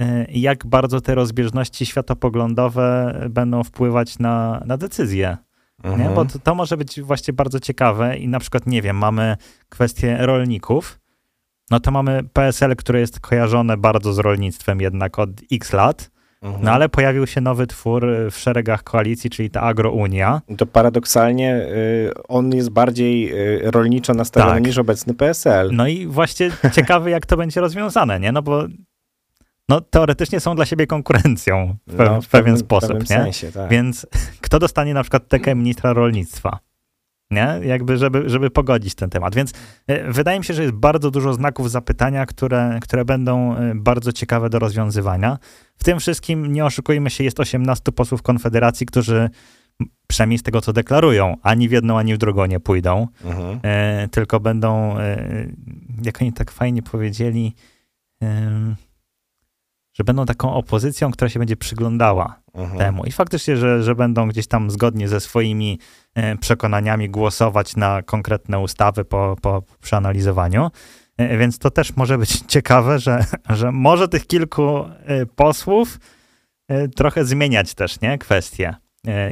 [0.00, 5.36] e, jak bardzo te rozbieżności światopoglądowe będą wpływać na, na decyzje.
[5.82, 6.14] Mhm.
[6.14, 9.36] Bo to, to, może być właśnie bardzo ciekawe i na przykład, nie wiem, mamy
[9.68, 11.00] kwestię rolników,
[11.70, 16.10] no to mamy PSL, które jest kojarzone bardzo z rolnictwem jednak od x lat,
[16.42, 16.64] Mhm.
[16.64, 20.40] No ale pojawił się nowy twór y, w szeregach koalicji, czyli ta Agrounia.
[20.56, 24.66] To paradoksalnie y, on jest bardziej y, rolniczo nastawiony tak.
[24.66, 25.70] niż obecny PSL.
[25.72, 28.32] No i właśnie ciekawy, jak to będzie rozwiązane, nie?
[28.32, 28.64] No bo
[29.68, 33.24] no, teoretycznie są dla siebie konkurencją w, no, w, pewien, pewien sposób, pewnym nie?
[33.24, 33.70] Sensie, tak.
[33.70, 34.06] Więc
[34.40, 36.58] kto dostanie na przykład tekę ministra rolnictwa?
[37.30, 37.60] Nie?
[37.62, 39.34] Jakby, żeby, żeby pogodzić ten temat.
[39.34, 39.52] Więc
[39.86, 44.12] e, wydaje mi się, że jest bardzo dużo znaków zapytania, które, które będą e, bardzo
[44.12, 45.38] ciekawe do rozwiązywania.
[45.76, 49.30] W tym wszystkim, nie oszukujmy się, jest 18 posłów Konfederacji, którzy
[50.06, 53.60] przynajmniej z tego, co deklarują, ani w jedną, ani w drugą nie pójdą, mhm.
[53.62, 55.46] e, tylko będą, e,
[56.02, 57.54] jak oni tak fajnie powiedzieli,
[58.22, 58.74] e,
[59.94, 62.78] że będą taką opozycją, która się będzie przyglądała mhm.
[62.78, 63.04] temu.
[63.04, 65.78] I faktycznie, że, że będą gdzieś tam zgodnie ze swoimi
[66.14, 70.70] e, przekonaniami głosować na konkretne ustawy po, po przeanalizowaniu.
[71.16, 75.98] E, więc to też może być ciekawe, że, że może tych kilku e, posłów
[76.96, 78.18] trochę zmieniać też, nie?
[78.18, 78.74] Kwestie.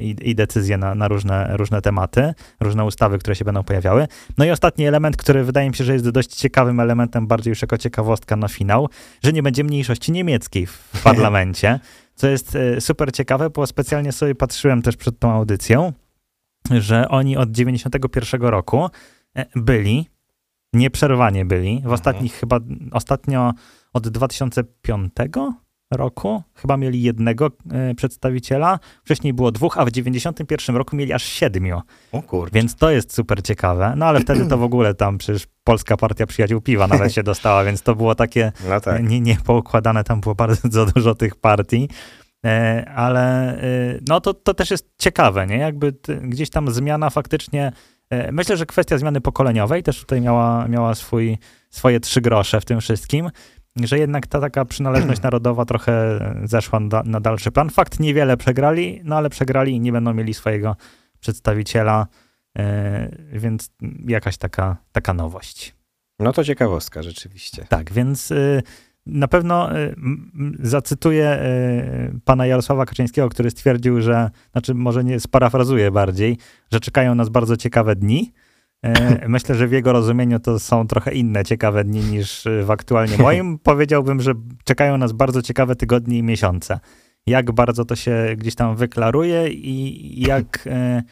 [0.00, 4.06] I, i decyzje na, na, różne, różne tematy, różne ustawy, które się będą pojawiały.
[4.38, 7.62] No i ostatni element, który wydaje mi się, że jest dość ciekawym elementem, bardziej już
[7.62, 8.88] jako ciekawostka na finał,
[9.22, 11.80] że nie będzie mniejszości niemieckiej w parlamencie,
[12.16, 15.92] co jest e, super ciekawe, bo specjalnie sobie patrzyłem też przed tą audycją,
[16.70, 18.88] że oni od 91 roku
[19.36, 20.08] e, byli,
[20.72, 21.94] nieprzerwanie byli, w mhm.
[21.94, 22.60] ostatnich chyba,
[22.92, 23.52] ostatnio
[23.92, 25.12] od 2005
[25.90, 31.22] roku chyba mieli jednego e, przedstawiciela, wcześniej było dwóch, a w 91 roku mieli aż
[31.22, 31.82] siedmiu.
[32.12, 32.54] O kurde.
[32.54, 33.94] Więc to jest super ciekawe.
[33.96, 37.64] No ale wtedy to w ogóle tam przecież Polska Partia Przyjaciół Piwa nawet się dostała,
[37.64, 39.08] więc to było takie no tak.
[39.08, 41.88] nie, nie poukładane, tam było bardzo dużo tych partii.
[42.44, 45.58] E, ale e, no to, to też jest ciekawe, nie?
[45.58, 47.72] Jakby gdzieś tam zmiana faktycznie
[48.32, 51.38] Myślę, że kwestia zmiany pokoleniowej też tutaj miała, miała swój,
[51.70, 53.30] swoje trzy grosze w tym wszystkim
[53.84, 57.70] że jednak ta taka przynależność narodowa trochę zeszła na, na, dalszy plan.
[57.70, 60.76] Fakt, niewiele przegrali, no ale przegrali i nie będą mieli swojego
[61.20, 62.06] przedstawiciela,
[62.56, 62.64] yy,
[63.32, 63.70] więc
[64.08, 65.76] jakaś taka, taka nowość.
[66.18, 67.66] No to ciekawostka, rzeczywiście.
[67.68, 68.62] Tak, więc yy,
[69.06, 69.94] na pewno yy,
[70.60, 71.40] zacytuję
[72.24, 76.38] pana Jarosława Kaczyńskiego, który stwierdził, że, znaczy może nie sparafrazuję bardziej,
[76.72, 78.45] że czekają nas bardzo ciekawe dni, E,
[79.28, 83.58] myślę, że w jego rozumieniu to są trochę inne ciekawe dni niż w aktualnie moim.
[83.62, 84.32] Powiedziałbym, że
[84.64, 86.80] czekają nas bardzo ciekawe tygodnie i miesiące.
[87.26, 91.02] Jak bardzo to się gdzieś tam wyklaruje i jak e,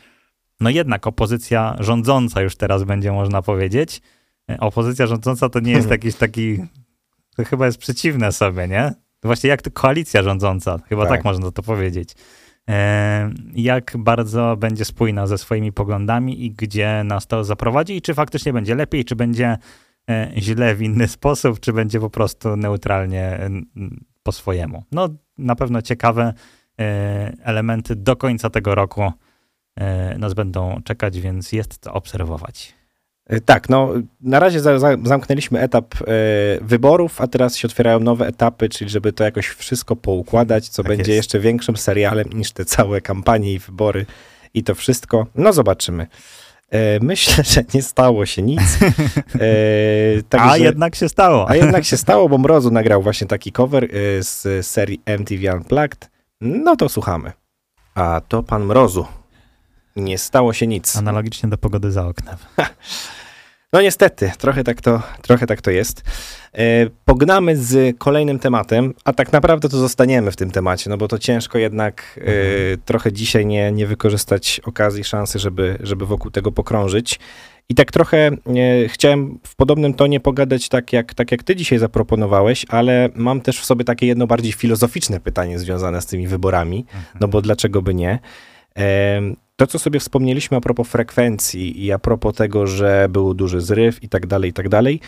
[0.60, 4.02] no jednak opozycja rządząca już teraz będzie można powiedzieć.
[4.50, 6.58] E, opozycja rządząca to nie jest jakiś taki,
[7.36, 8.92] to chyba jest przeciwne sobie, nie?
[9.22, 12.14] Właśnie jak to koalicja rządząca, chyba tak, tak można to powiedzieć.
[12.68, 18.14] E, jak bardzo będzie spójna ze swoimi poglądami i gdzie nas to zaprowadzi i czy
[18.14, 19.58] faktycznie będzie lepiej, czy będzie
[20.10, 23.50] e, źle w inny sposób, czy będzie po prostu neutralnie
[24.22, 24.84] po swojemu.
[24.92, 26.34] No, na pewno ciekawe
[26.78, 29.12] e, elementy do końca tego roku
[30.18, 32.74] nas będą czekać, więc jest to obserwować.
[33.26, 36.04] E, tak, no na razie za, za, zamknęliśmy etap e,
[36.60, 40.88] wyborów, a teraz się otwierają nowe etapy, czyli żeby to jakoś wszystko poukładać, co tak
[40.88, 41.16] będzie jest.
[41.16, 44.06] jeszcze większym serialem niż te całe kampanie i wybory
[44.54, 45.26] i to wszystko.
[45.34, 46.06] No zobaczymy.
[46.70, 48.60] E, myślę, że nie stało się nic.
[49.40, 51.50] E, także, a jednak się stało.
[51.50, 53.88] A jednak się stało, bo Mrozu nagrał właśnie taki cover e,
[54.22, 56.10] z serii MTV Unplugged.
[56.40, 57.32] No to słuchamy.
[57.94, 59.06] A to pan Mrozu.
[59.96, 60.96] Nie stało się nic.
[60.96, 62.36] Analogicznie do pogody za oknem.
[63.72, 66.02] No niestety, trochę tak to, trochę tak to jest.
[66.52, 66.62] E,
[67.04, 71.18] pognamy z kolejnym tematem, a tak naprawdę to zostaniemy w tym temacie, no bo to
[71.18, 72.80] ciężko jednak e, Mhm.
[72.84, 77.20] trochę dzisiaj nie, nie wykorzystać okazji, szansy, żeby, żeby wokół tego pokrążyć.
[77.68, 81.78] I tak trochę e, chciałem w podobnym tonie pogadać, tak jak, tak jak ty dzisiaj
[81.78, 86.86] zaproponowałeś, ale mam też w sobie takie jedno bardziej filozoficzne pytanie związane z tymi wyborami,
[87.20, 88.18] no bo dlaczego by nie?
[89.56, 94.02] To, co sobie wspomnieliśmy a propos frekwencji i a propos tego, że był duży zryw
[94.02, 95.00] i tak dalej, i tak dalej.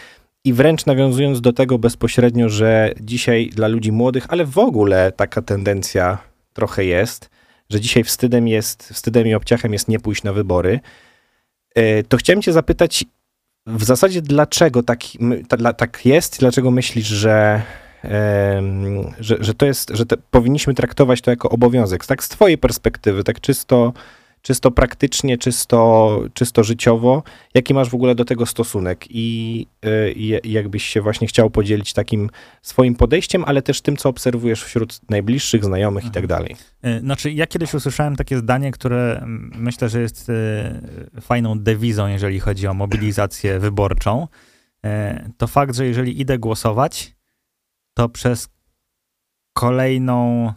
[0.44, 5.42] I wręcz nawiązując do tego bezpośrednio, że dzisiaj dla ludzi młodych, ale w ogóle taka
[5.42, 6.18] tendencja
[6.52, 7.30] trochę jest,
[7.70, 10.80] że dzisiaj wstydem jest, wstydem i obciachem jest nie pójść na wybory,
[11.74, 13.04] e, to chciałem cię zapytać
[13.66, 14.98] w zasadzie dlaczego tak,
[15.76, 17.62] tak jest, dlaczego myślisz, że,
[19.20, 23.24] że, że to jest, że te, powinniśmy traktować to jako obowiązek, tak z twojej perspektywy,
[23.24, 23.92] tak czysto,
[24.46, 27.22] czysto praktycznie, czysto, czysto życiowo,
[27.54, 31.92] jaki masz w ogóle do tego stosunek i, y, i jakbyś się właśnie chciał podzielić
[31.92, 32.30] takim
[32.62, 36.56] swoim podejściem, ale też tym, co obserwujesz wśród najbliższych, znajomych i tak dalej.
[36.86, 42.40] Y, Znaczy, ja kiedyś usłyszałem takie zdanie, które myślę, że jest y, fajną dewizą, jeżeli
[42.40, 44.28] chodzi o mobilizację wyborczą.
[45.36, 47.16] To fakt, że jeżeli idę głosować,
[47.94, 48.48] to przez
[49.52, 50.52] kolejną,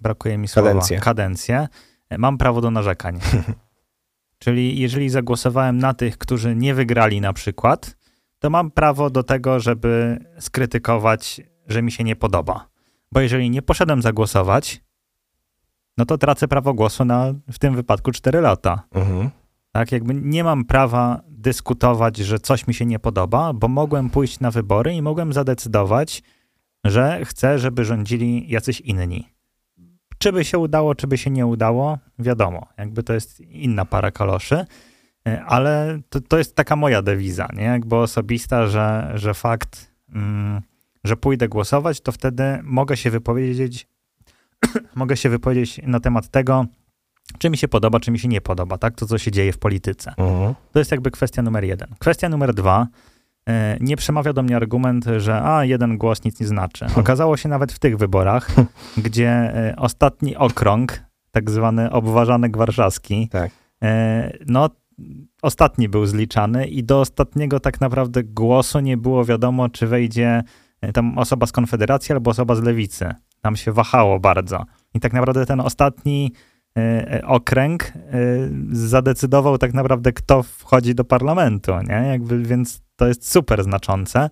[0.00, 1.00] brakuje mi słowa, Kadencję.
[1.00, 1.68] kadencję
[2.18, 3.18] mam prawo do narzekań.
[4.38, 7.96] Czyli jeżeli zagłosowałem na tych, którzy nie wygrali na przykład,
[8.38, 12.68] to mam prawo do tego, żeby skrytykować, że mi się nie podoba.
[13.12, 14.80] Bo jeżeli nie poszedłem zagłosować,
[15.96, 18.82] no to tracę prawo głosu na w tym wypadku 4 lata.
[18.94, 19.30] Mhm.
[19.72, 24.40] Tak, jakby nie mam prawa dyskutować, że coś mi się nie podoba, bo mogłem pójść
[24.40, 26.22] na wybory i mogłem zadecydować,
[26.84, 29.33] że chcę, żeby rządzili jacyś inni.
[30.24, 34.10] Czy by się udało, czy by się nie udało, wiadomo, jakby to jest inna para
[34.10, 34.66] kaloszy,
[35.28, 37.62] y, ale to, to jest taka moja dewiza, nie?
[37.62, 40.60] Jakby osobista, że, że fakt, mm,
[41.04, 43.88] że pójdę głosować, to wtedy mogę się wypowiedzieć,
[44.94, 46.66] mogę się wypowiedzieć na temat tego,
[47.38, 48.94] czy mi się podoba, czy mi się nie podoba, tak?
[48.94, 50.14] To, co się dzieje w polityce.
[50.18, 50.54] Mhm.
[50.72, 51.88] To jest jakby kwestia numer jeden.
[51.98, 52.86] Kwestia numer dwa.
[53.48, 56.86] E, Nie przemawia do mnie argument, że a, jeden głos nic nie znaczy.
[56.96, 58.50] Okazało się nawet w tych wyborach,
[58.96, 63.50] gdzie e, ostatni okrąg, tak zwany obważanek warszawski, Tak.
[63.82, 64.70] e, no
[65.42, 70.42] ostatni był zliczany i do ostatniego tak naprawdę głosu nie było wiadomo, czy wejdzie
[70.94, 73.14] tam osoba z Konfederacji albo osoba z Lewicy.
[73.40, 74.64] Tam się wahało bardzo.
[74.94, 76.32] I tak naprawdę ten ostatni
[77.24, 77.92] okręg e,
[78.72, 82.08] zadecydował tak naprawdę, kto wchodzi do parlamentu, nie?
[82.08, 84.30] Jakby, więc to jest super znaczące.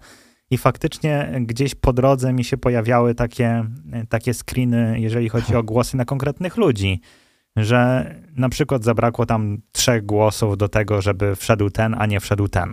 [0.51, 5.63] I faktycznie gdzieś po drodze mi się pojawiały takie, e, takie screeny, jeżeli chodzi o
[5.63, 7.01] głosy na konkretnych ludzi,
[7.57, 12.49] że na przykład zabrakło tam trzech głosów do tego, żeby wszedł ten, a nie wszedł
[12.49, 12.73] ten.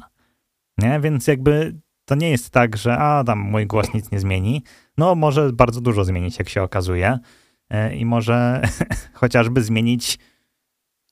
[0.78, 1.00] Nie?
[1.00, 4.64] Więc jakby to nie jest tak, że a tam mój głos nic nie zmieni.
[4.98, 7.20] No może bardzo dużo zmienić, jak się okazuje.
[7.70, 8.62] E, I może
[9.14, 10.20] chociażby zmienić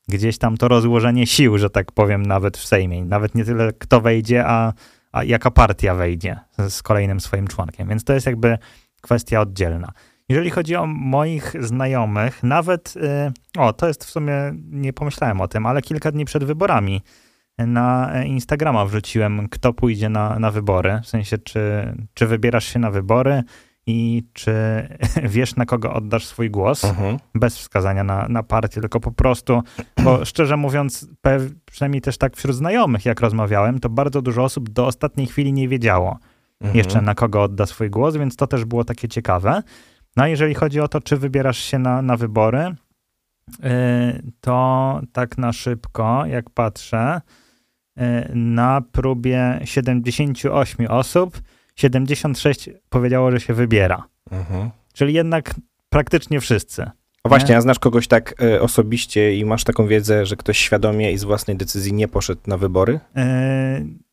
[0.07, 3.05] gdzieś tam to rozłożenie sił, że tak powiem, nawet w Sejmie.
[3.05, 4.73] Nawet nie tyle kto wejdzie, a,
[5.11, 6.39] a jaka partia wejdzie
[6.69, 7.89] z, kolejnym swoim członkiem.
[7.89, 8.57] Więc to jest jakby
[9.01, 9.91] kwestia oddzielna.
[10.29, 12.93] Jeżeli chodzi o moich znajomych, nawet,
[13.57, 14.33] y, o to jest w sumie,
[14.69, 17.01] nie pomyślałem o tym, ale kilka dni przed wyborami
[17.57, 20.99] na e, Instagrama wrzuciłem, kto pójdzie na, na wybory.
[21.03, 23.43] W sensie, czy, czy wybierasz się na wybory
[23.87, 24.53] i czy
[25.23, 27.17] wiesz, na kogo oddasz swój głos Mhm.
[27.35, 29.63] bez wskazania na, na partię, tylko po prostu,
[30.03, 34.69] bo szczerze mówiąc, pew, przynajmniej też tak wśród znajomych, jak rozmawiałem, to bardzo dużo osób
[34.69, 36.17] do ostatniej chwili nie wiedziało
[36.61, 36.77] Mhm.
[36.77, 39.63] jeszcze na kogo odda swój głos, więc to też było takie ciekawe.
[40.15, 42.75] No a jeżeli chodzi o to, czy wybierasz się na, na wybory,
[43.59, 43.69] yy,
[44.41, 47.21] to tak na szybko, jak patrzę,
[47.97, 48.03] yy,
[48.35, 51.41] na próbie 78 osób,
[51.77, 54.03] 76 powiedziało, że się wybiera.
[54.31, 54.69] Mhm.
[54.93, 55.55] Czyli jednak
[55.89, 56.89] praktycznie wszyscy.
[57.23, 61.11] A właśnie, a znasz kogoś tak e, osobiście i masz taką wiedzę, że ktoś świadomie
[61.11, 62.99] i z własnej decyzji nie poszedł na wybory?
[63.15, 63.23] Yy,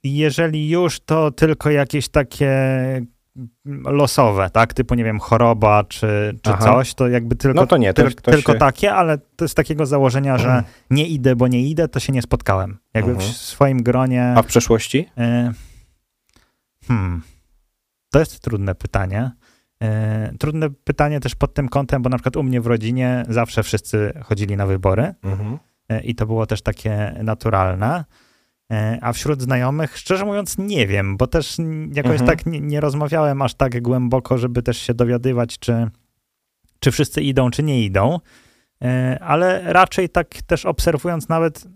[0.05, 2.51] Jeżeli już, to tylko jakieś takie
[3.85, 4.75] losowe, tak?
[4.75, 6.65] Typu, nie wiem, choroba czy, czy Aha.
[6.65, 8.59] coś, to jakby tylko, No to nie, to, tyl- to tylko się...
[8.59, 12.23] takie, ale to z takiego założenia, że nie idę, bo nie idę, to się nie
[12.23, 12.79] spotkałem.
[12.95, 13.31] Jakby Mhm.
[13.31, 14.35] w swoim gronie...
[14.37, 14.99] A w przeszłości?
[15.17, 15.53] yy,
[16.89, 17.23] Hmm.
[18.15, 19.31] To jest trudne pytanie.
[19.81, 19.89] Yy,
[20.39, 24.13] Trudne pytanie też pod tym kątem, bo na przykład u mnie w rodzinie zawsze wszyscy
[24.23, 25.15] chodzili na wybory.
[25.23, 25.59] Mhm.
[25.89, 28.05] E, i to było też takie naturalne.
[28.73, 31.57] E, A wśród znajomych, szczerze mówiąc, nie wiem, bo też
[31.93, 32.27] jakoś Mhm.
[32.27, 35.91] tak nie, nie rozmawiałem aż tak głęboko, żeby też się dowiadywać, czy,
[36.81, 38.19] czy wszyscy idą, czy nie idą.
[38.83, 41.67] E, Ale raczej tak też obserwując nawet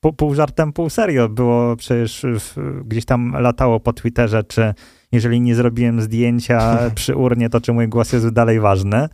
[0.00, 1.28] pół, pół żartem, pół serio.
[1.28, 4.74] Było przecież w, gdzieś tam latało po Twitterze, czy
[5.14, 9.08] jeżeli nie zrobiłem zdjęcia przy urnie, to czy mój głos jest dalej ważny.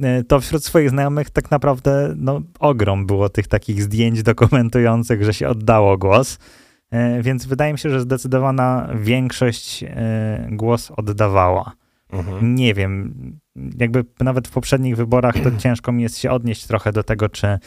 [0.00, 5.34] E, to wśród swoich znajomych tak naprawdę no, ogrom było tych takich zdjęć dokumentujących, że
[5.34, 6.38] się oddało głos.
[6.90, 11.72] E, więc wydaje mi się, że zdecydowana większość e, głos oddawała.
[12.12, 12.54] Mhm.
[12.54, 13.14] Nie wiem,
[13.78, 17.58] jakby nawet w poprzednich wyborach to ciężko mi jest się odnieść trochę do tego, czy,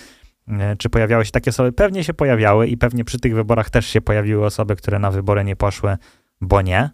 [0.77, 1.71] czy pojawiały się takie osoby.
[1.71, 5.43] Pewnie się pojawiały i pewnie przy tych wyborach też się pojawiły osoby, które na wybory
[5.43, 5.97] nie poszły,
[6.41, 6.89] bo nie.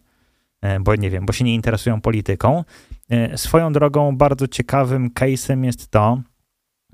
[0.62, 2.64] E, bo nie wiem, bo się nie interesują polityką.
[3.09, 6.22] E, swoją drogą bardzo ciekawym case'em jest to,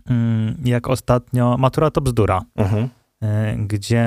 [0.09, 2.89] mm, jak ostatnio Matura to bzdura, mhm.
[3.22, 4.05] E, gdzie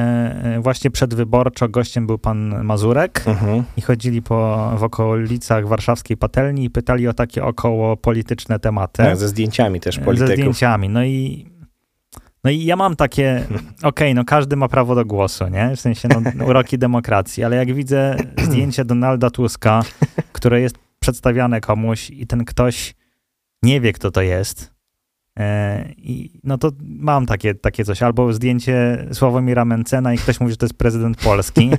[0.61, 3.64] właśnie przedwyborczo gościem był pan Mazurek mhm.
[3.76, 9.02] i chodzili po, w okolicach warszawskiej patelni i pytali o takie około polityczne tematy.
[9.02, 10.28] Tak, ze zdjęciami też polityków.
[10.28, 11.46] Ze zdjęciami, no i
[12.45, 13.45] no i ja mam takie,
[13.78, 15.76] okej, okay, no każdy ma prawo do głosu, nie?
[15.76, 18.16] W sensie no, uroki demokracji, ale jak widzę
[18.47, 19.82] zdjęcie Donalda Tuska,
[20.32, 22.95] które jest przedstawiane komuś i ten ktoś
[23.62, 24.72] nie wie, kto to jest,
[25.38, 30.53] e, i no to mam takie, takie coś, albo zdjęcie Sławomira Mencena i ktoś mówi,
[30.53, 31.70] że to jest prezydent Polski.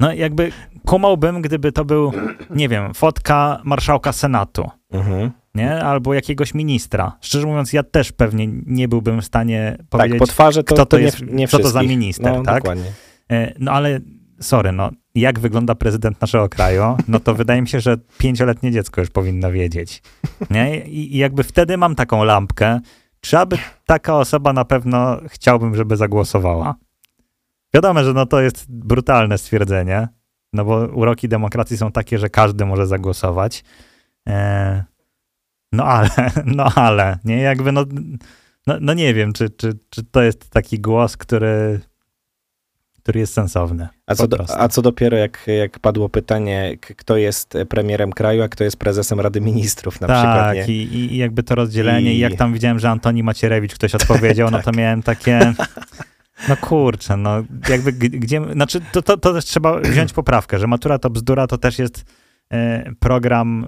[0.00, 0.52] No jakby
[0.86, 2.12] kumałbym, gdyby to był,
[2.50, 4.70] nie wiem, fotka marszałka Senatu.
[4.92, 5.84] Mhm nie?
[5.84, 7.18] Albo jakiegoś ministra.
[7.20, 10.86] Szczerze mówiąc, ja też pewnie nie byłbym w stanie powiedzieć, tak, po to, kto to,
[10.86, 12.62] to jest, nie, nie kto to za minister, no, tak?
[12.62, 12.92] Dokładnie.
[13.32, 14.00] E, no ale
[14.40, 19.00] sorry, no jak wygląda prezydent naszego kraju, no to wydaje mi się, że pięcioletnie dziecko
[19.00, 20.02] już powinno wiedzieć.
[20.50, 20.86] Nie?
[20.86, 22.80] I, I jakby wtedy mam taką lampkę,
[23.20, 26.74] czy aby taka osoba na pewno chciałbym, żeby zagłosowała.
[27.74, 30.08] Wiadomo, że no to jest brutalne stwierdzenie,
[30.52, 33.64] no bo uroki demokracji są takie, że każdy może zagłosować.
[34.28, 34.84] E,
[35.76, 36.10] no ale,
[36.44, 37.36] no ale, nie?
[37.36, 37.84] Jakby no,
[38.66, 41.80] no, no nie wiem, czy, czy, czy to jest taki głos, który,
[43.02, 43.88] który jest sensowny.
[44.06, 48.48] A co, do, a co dopiero, jak, jak padło pytanie, kto jest premierem kraju, a
[48.48, 50.56] kto jest prezesem Rady Ministrów na tak, przykład.
[50.56, 52.18] Tak, i, i jakby to rozdzielenie, I...
[52.18, 54.66] jak tam widziałem, że Antoni Macierewicz ktoś odpowiedział, tak.
[54.66, 55.54] no to miałem takie...
[56.48, 60.98] No kurczę, no jakby gdzie, znaczy to, to, to też trzeba wziąć poprawkę, że matura
[60.98, 62.04] to bzdura to też jest
[62.52, 63.66] e, program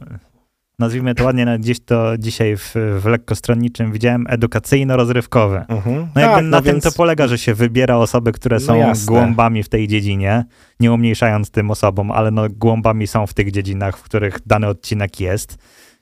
[0.79, 5.64] nazwijmy to ładnie, gdzieś to dzisiaj w, w lekkostronniczym widziałem, edukacyjno-rozrywkowy.
[5.68, 6.09] Mhm.
[6.14, 6.85] No jakby tak, na no tym więc...
[6.85, 10.45] to polega, że się wybiera osoby, które no są no głąbami w tej dziedzinie,
[10.81, 15.20] nie umniejszając tym osobom, ale no głąbami są w tych dziedzinach, w których dany odcinek
[15.20, 15.59] jest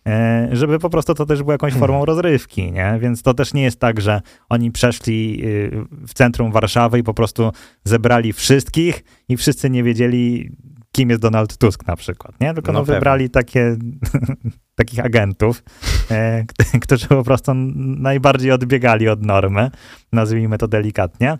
[0.07, 2.07] e, żeby po prostu to też było jakąś formą hmm.
[2.07, 2.99] rozrywki, nie?
[3.01, 5.70] Więc to też nie jest tak, że oni przeszli y,
[6.07, 7.53] w centrum Warszawy i po prostu
[7.85, 10.51] zebrali wszystkich i wszyscy nie wiedzieli,
[10.97, 12.55] kim jest Donald Tusk na przykład, nie?
[12.55, 13.76] Tylko no, no wybrali takie,
[14.80, 15.62] takich agentów,
[16.11, 16.44] e,
[16.82, 19.70] którzy po prostu najbardziej odbiegali od normy,
[20.12, 21.38] nazwijmy to delikatnie.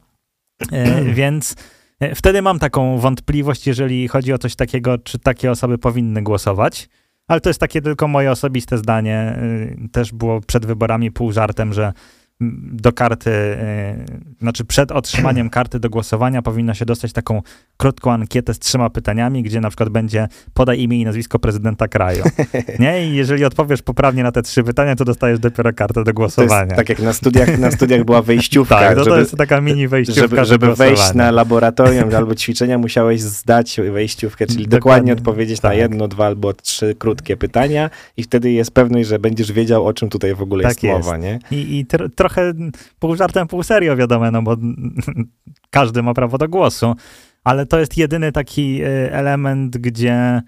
[0.73, 1.57] E, więc
[2.01, 6.89] e, wtedy mam taką wątpliwość, jeżeli chodzi o coś takiego, czy takie osoby powinny głosować.
[7.29, 9.15] Ale to jest takie tylko moje osobiste zdanie.
[9.15, 11.93] E, też było przed wyborami pół żartem, że
[12.41, 17.43] do karty, yy, znaczy przed otrzymaniem karty do głosowania powinno się dostać taką
[17.77, 22.25] krótką ankietę z trzema pytaniami, gdzie na przykład będzie podaj imię i nazwisko prezydenta kraju.
[22.79, 23.07] Nie?
[23.07, 26.77] I jeżeli odpowiesz poprawnie na te trzy pytania, to dostajesz dopiero kartę do głosowania.
[26.77, 28.79] tak jak na studiach, na studiach była wejściówka.
[28.79, 30.23] tak, no żeby, to jest taka mini wejściówka.
[30.23, 35.71] Żeby, żeby wejść na laboratorium albo ćwiczenia, musiałeś zdać wejściówkę, czyli dokładnie, dokładnie odpowiedzieć tak.
[35.71, 39.93] na jedno, dwa albo trzy krótkie pytania i wtedy jest pewność, że będziesz wiedział, o
[39.93, 41.17] czym tutaj w ogóle tak jest, jest mowa.
[41.17, 41.39] Nie?
[41.51, 41.87] I, i
[42.29, 42.53] trochę
[42.99, 44.57] pół żartem, pół serio, wiadomo, no bo
[45.71, 46.95] każdy ma prawo do głosu,
[47.45, 50.43] ale to jest jedyny taki y, element, gdzie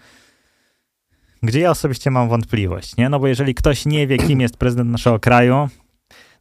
[1.43, 3.09] gdzie ja osobiście mam wątpliwość, nie?
[3.09, 5.69] No bo jeżeli ktoś nie wie, kim jest prezydent naszego kraju,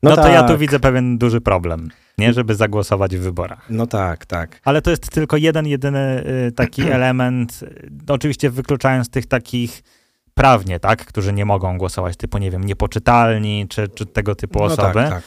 [0.04, 0.58] no, no to ja tu tak.
[0.58, 2.34] widzę pewien duży problem, nie?
[2.34, 3.70] Żeby zagłosować w wyborach.
[3.70, 4.62] No tak, tak.
[4.64, 9.84] Ale to jest tylko jeden, jedyny y, taki element, y, oczywiście wykluczając tych takich
[10.38, 14.70] prawnie, tak, którzy nie mogą głosować, typu, nie wiem, niepoczytalni, czy, czy tego typu no
[14.70, 14.94] tak, osoby.
[14.94, 15.24] Tak, tak.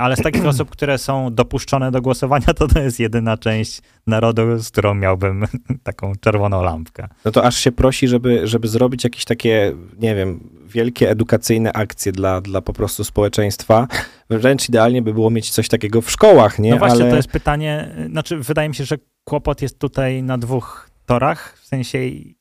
[0.00, 4.58] Ale z takich osób, które są dopuszczone do głosowania, to to jest jedyna część narodu,
[4.58, 5.46] z którą miałbym
[5.82, 7.08] taką czerwoną lampkę.
[7.24, 12.12] No to aż się prosi, żeby, żeby zrobić jakieś takie, nie wiem, wielkie edukacyjne akcje
[12.12, 13.88] dla, dla po prostu społeczeństwa.
[14.30, 16.70] Wręcz idealnie by było mieć coś takiego w szkołach, nie?
[16.70, 17.10] No właśnie, Ale...
[17.10, 21.66] to jest pytanie, znaczy wydaje mi się, że kłopot jest tutaj na dwóch torach, w
[21.66, 21.98] sensie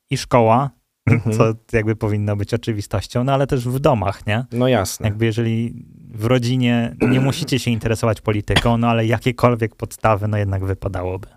[0.09, 0.69] i szkoła,
[1.05, 1.37] mhm.
[1.37, 4.45] co jakby powinno być oczywistością, no ale też w domach, nie?
[4.51, 5.07] No jasne.
[5.07, 10.65] Jakby jeżeli w rodzinie nie musicie się interesować polityką, no ale jakiekolwiek podstawy, no jednak
[10.65, 11.27] wypadałoby.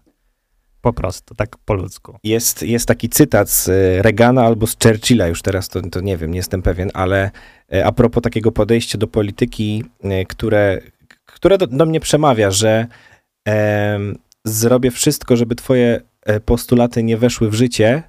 [0.81, 2.19] Po prostu, tak po ludzku.
[2.25, 6.17] Jest, jest taki cytat z e, Reagana albo z Churchilla, już teraz to, to nie
[6.17, 7.31] wiem, nie jestem pewien, ale
[7.73, 10.81] e, a propos takiego podejścia do polityki, e, które,
[11.27, 12.87] które do, do mnie przemawia, że
[13.45, 18.03] em, zrobię wszystko, żeby twoje e, postulaty nie weszły w życie,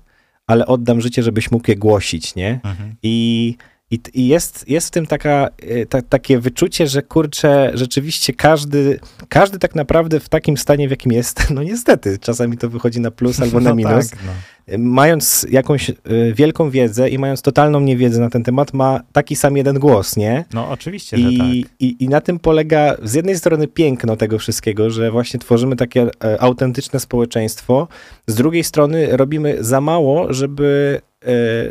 [0.48, 2.60] ale oddam życie, żebyś mógł je głosić, nie?
[2.64, 2.96] Mhm.
[3.04, 3.56] I,
[3.91, 9.00] i, i jest, jest w tym taka, e, ta, takie wyczucie, że kurczę, rzeczywiście każdy,
[9.30, 13.12] każdy tak naprawdę w takim stanie, w jakim jest, no niestety, czasami to wychodzi na
[13.12, 14.32] plus albo na No minus, tak, no.
[14.78, 15.95] Mając jakąś y,
[16.36, 20.45] wielką wiedzę i mając totalną niewiedzę na ten temat, ma taki sam jeden głos, nie?
[20.53, 21.72] no oczywiście, że I, tak.
[21.80, 26.07] i, I na tym polega z jednej strony piękno tego wszystkiego, że właśnie tworzymy takie
[26.24, 27.88] e, autentyczne społeczeństwo,
[28.28, 31.14] z drugiej strony robimy za mało, żeby, e,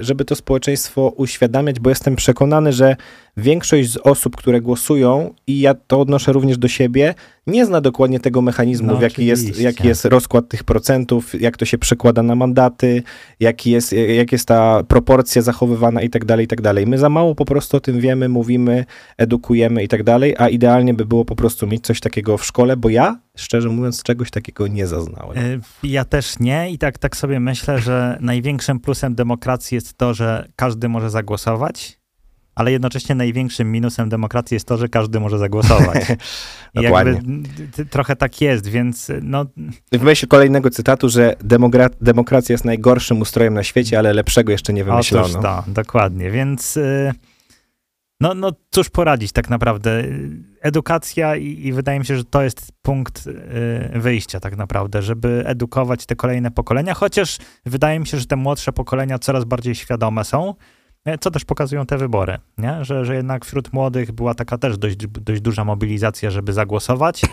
[0.01, 2.97] żeby to społeczeństwo uświadamiać, bo jestem przekonany, że
[3.37, 7.15] większość z osób, które głosują, i ja to odnoszę również do siebie,
[7.47, 11.65] nie zna dokładnie tego mechanizmu, No jaki jest, jaki jest rozkład tych procentów, jak to
[11.65, 13.03] się przekłada na mandaty,
[13.41, 16.87] jaki jest, jak jest ta proporcja zachowywana i tak dalej, i tak dalej.
[16.87, 18.85] My za mało po prostu o tym wiemy, mówimy,
[19.19, 22.77] edukujemy i tak dalej, a idealnie by było po prostu mieć coś takiego w szkole,
[22.77, 25.39] bo ja, szczerze mówiąc, czegoś takiego nie zaznałem.
[25.39, 30.15] Y, Ja też nie i tak, tak sobie myślę, że największym plusem demokracji jest to,
[30.15, 31.99] że każdy może zagłosować,
[32.55, 36.05] ale jednocześnie największym minusem demokracji jest to, że każdy może zagłosować.
[36.75, 37.13] Dokładnie.
[37.13, 39.47] jakby trochę tak jest, więc no
[39.93, 44.73] W myśl kolejnego cytatu, że demogra- demokracja jest najgorszym ustrojem na świecie, ale lepszego jeszcze
[44.73, 45.25] nie wymyślono.
[45.25, 47.13] Otóż to, dokładnie, więc y,
[48.21, 50.03] no, no cóż poradzić tak naprawdę.
[50.65, 55.03] Y, Edukacja i, i wydaje mi się, że to jest punkt y, wyjścia tak naprawdę,
[55.03, 59.75] żeby edukować te kolejne pokolenia, chociaż wydaje mi się, że te młodsze pokolenia coraz bardziej
[59.75, 60.55] świadome są,
[61.05, 62.85] e, co też pokazują te wybory, nie?
[62.85, 67.23] Że, że jednak wśród młodych była taka też dość, dość duża mobilizacja, żeby zagłosować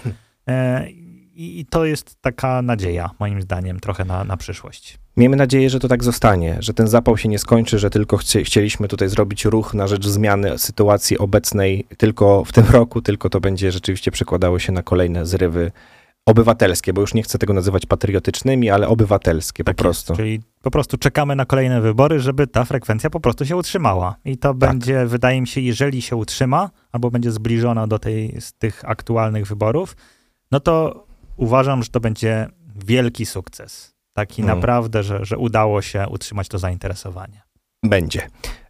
[1.34, 5.01] i, i to jest taka nadzieja, moim zdaniem, trochę na, na przyszłość.
[5.18, 8.44] Miejmy nadzieję, że to tak zostanie, że ten zapał się nie skończy, że tylko chci-
[8.44, 13.40] chcieliśmy tutaj zrobić ruch na rzecz zmiany sytuacji obecnej tylko w tym roku, tylko to
[13.40, 15.72] będzie rzeczywiście przekładało się na kolejne zrywy
[16.26, 20.14] obywatelskie, bo już nie chcę tego nazywać patriotycznymi, ale obywatelskie po Tak prostu.
[20.14, 24.16] Jest, czyli po prostu czekamy na kolejne wybory, żeby ta frekwencja po prostu się utrzymała.
[24.26, 28.54] I to będzie, wydaje mi się, jeżeli się utrzyma, albo będzie zbliżona do tej, z
[28.54, 29.96] tych aktualnych wyborów,
[30.52, 31.06] no to
[31.38, 32.48] uważam, że to będzie
[32.86, 33.91] wielki sukces.
[34.14, 34.56] Taki Mm.
[34.56, 37.42] naprawdę, że, że udało się utrzymać to zainteresowanie.
[37.86, 38.28] Będzie.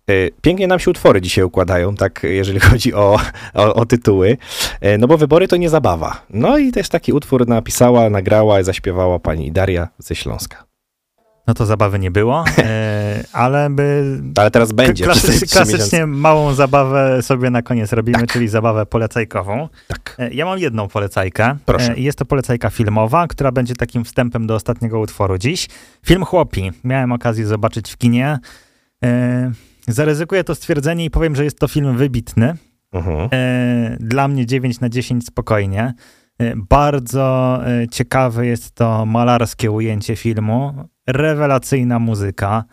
[0.10, 3.20] Y, Pięknie nam się utwory dzisiaj układają, tak, jeżeli chodzi o,
[3.54, 4.38] o, o tytuły,
[4.86, 6.22] Y, no bo wybory to nie zabawa.
[6.30, 10.71] No i też taki utwór napisała, nagrała i zaśpiewała pani Daria ze Śląska.
[11.48, 14.04] No to zabawy nie było, e, ale my
[14.36, 15.04] Ale teraz będzie.
[15.04, 19.70] klasy, klasycznie małą zabawę sobie na koniec robimy, czyli zabawę polecajkową.
[19.88, 20.16] Tak.
[20.20, 21.58] E, Ja mam jedną polecajkę.
[21.66, 21.92] Proszę.
[21.94, 25.68] E, Jest to polecajka filmowa, która będzie takim wstępem do ostatniego utworu dziś.
[26.06, 26.72] Film Chłopi.
[26.84, 28.40] Miałem okazję zobaczyć w kinie.
[29.88, 32.56] Zaryzykuję to stwierdzenie i powiem, że jest to film wybitny.
[32.94, 33.30] Mhm.
[33.34, 35.94] E, Dla mnie 9 na 10 spokojnie.
[36.42, 40.74] E, Bardzo e, ciekawe jest to malarskie ujęcie filmu.
[41.08, 42.64] Rewelacyjna muzyka.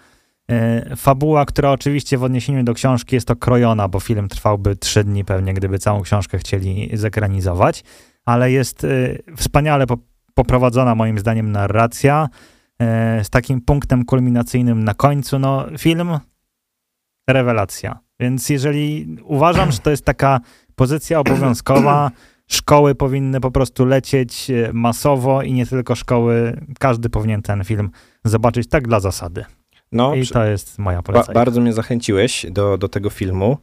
[0.50, 5.24] E, Fabuła, która oczywiście w odniesieniu do książki jest okrojona, bo film trwałby trzy dni
[5.24, 7.84] pewnie, gdyby całą książkę chcieli zekranizować,
[8.24, 8.86] ale jest
[9.36, 9.98] wspaniale po-
[10.34, 12.28] poprowadzona moim zdaniem narracja
[13.22, 15.38] z takim punktem kulminacyjnym na końcu.
[15.38, 16.18] No, film
[17.28, 17.98] rewelacja.
[18.20, 20.40] Więc jeżeli uważam, że to jest taka
[20.76, 22.10] pozycja obowiązkowa,
[22.48, 27.90] szkoły powinny po prostu lecieć e, masowo i nie tylko szkoły, każdy powinien ten film
[28.24, 29.44] zobaczyć tak dla zasady.
[29.92, 31.32] No, I to jest moja ba- polecajka.
[31.32, 33.58] bardzo mnie zachęciłeś do, do tego filmu.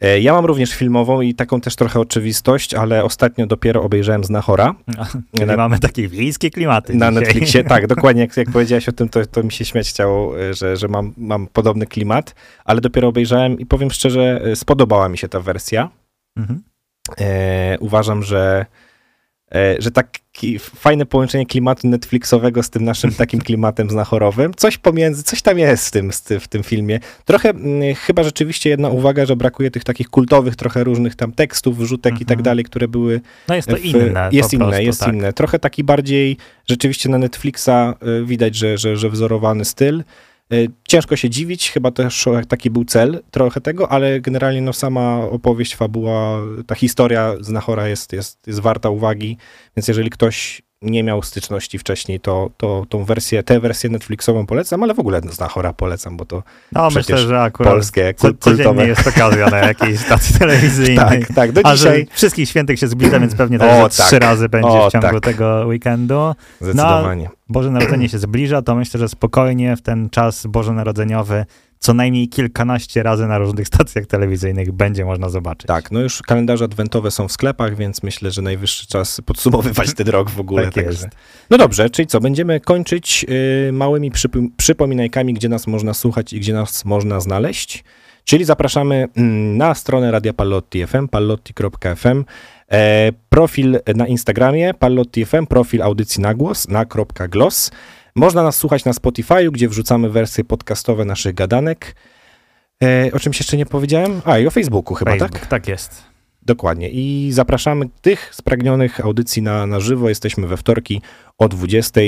[0.00, 4.74] E, Ja mam również filmową i taką też trochę oczywistość, ale ostatnio dopiero obejrzałem Znachora
[5.34, 7.24] Czyli na- mamy takie wiejskie klimaty na dzisiaj.
[7.24, 7.64] Netflixie.
[7.74, 10.76] Tak, dokładnie jak, jak powiedziałeś o tym, to, to mi się śmiać chciało, e, że,
[10.76, 15.40] że mam, mam podobny klimat, ale dopiero obejrzałem i powiem szczerze, spodobała mi się ta
[15.40, 15.90] wersja.
[16.36, 16.62] Mhm.
[17.20, 18.66] E, uważam, że,
[19.54, 25.22] e, że taki fajne połączenie klimatu Netflixowego z tym naszym takim klimatem znachorowym, coś pomiędzy,
[25.22, 27.00] coś tam jest w tym, w tym filmie.
[27.24, 31.78] Trochę mm, chyba rzeczywiście jedna uwaga, że brakuje tych takich kultowych, trochę różnych tam tekstów,
[31.78, 32.42] wrzutek i tak Mhm.
[32.42, 34.28] dalej, które były No jest to w- inne.
[34.32, 35.14] Jest inne, prostu, jest tak.
[35.14, 35.32] inne.
[35.32, 36.36] Trochę taki bardziej
[36.68, 37.94] rzeczywiście na Netflixa
[38.24, 40.02] widać, że, że, że wzorowany styl.
[40.52, 45.20] Y, Ciężko się dziwić, chyba też taki był cel trochę tego, ale generalnie no sama
[45.30, 49.36] opowieść, fabuła, ta historia Znachora jest, jest, jest warta uwagi,
[49.76, 54.82] więc jeżeli ktoś nie miał styczności wcześniej, to, to tą wersję, tę wersję Netflixową polecam,
[54.82, 58.86] ale w ogóle Znachora polecam, bo to No myślę, że akurat polskie, kul- kultowe.
[58.86, 60.96] jest okazja na jakiejś stacji telewizyjnej.
[60.96, 64.06] Tak, tak, do A dzisiaj wszystkich świętych się zbliża, więc pewnie O, też ze tak.
[64.06, 65.20] trzy razy będzie O, w ciągu tak.
[65.24, 66.34] tego weekendu.
[66.60, 67.30] zdecydowanie.
[67.48, 71.44] Boże Narodzenie się zbliża, to myślę, że spokojnie w ten czas bożonarodzeniowy
[71.78, 75.66] co najmniej kilkanaście razy na różnych stacjach telewizyjnych będzie można zobaczyć.
[75.66, 80.08] Tak, no już kalendarze adwentowe są w sklepach, więc myślę, że najwyższy czas podsumowywać ten
[80.08, 80.64] rok w ogóle.
[80.64, 80.90] Tak także.
[80.90, 81.08] jest.
[81.50, 83.26] No dobrze, czyli co, będziemy kończyć
[83.68, 87.84] y, małymi przypom- przypominajkami, gdzie nas można słuchać i gdzie nas można znaleźć.
[88.28, 92.24] Czyli zapraszamy mm, na stronę Radia Pallotti FM, pallotti.fm,
[92.72, 97.70] e, profil na Instagramie Pallotti FM, profil audycji na głos, na kropka .glos.
[98.14, 101.94] Można nas słuchać na Spotify'u, gdzie wrzucamy wersje podcastowe naszych gadanek.
[102.82, 104.22] E, o czymś jeszcze nie powiedziałem?
[104.24, 105.46] A, i o Facebooku chyba, Facebook, tak?
[105.46, 106.04] tak jest.
[106.42, 106.90] Dokładnie.
[106.90, 110.08] I zapraszamy tych spragnionych audycji na, na żywo.
[110.08, 111.02] Jesteśmy we wtorki
[111.38, 112.00] o 20.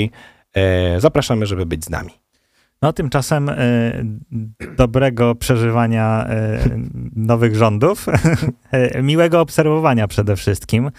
[0.53, 2.21] E, zapraszamy, żeby być z nami.
[2.81, 4.05] No tymczasem y,
[4.77, 6.79] dobrego przeżywania y,
[7.15, 8.07] nowych rządów,
[8.97, 10.91] y, miłego obserwowania przede wszystkim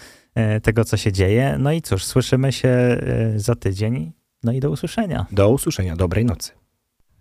[0.57, 1.55] y, tego, co się dzieje.
[1.59, 2.97] No i cóż, słyszymy się
[3.35, 4.11] za tydzień.
[4.43, 5.25] No i do usłyszenia.
[5.31, 5.95] Do usłyszenia.
[5.95, 6.62] Dobrej nocy.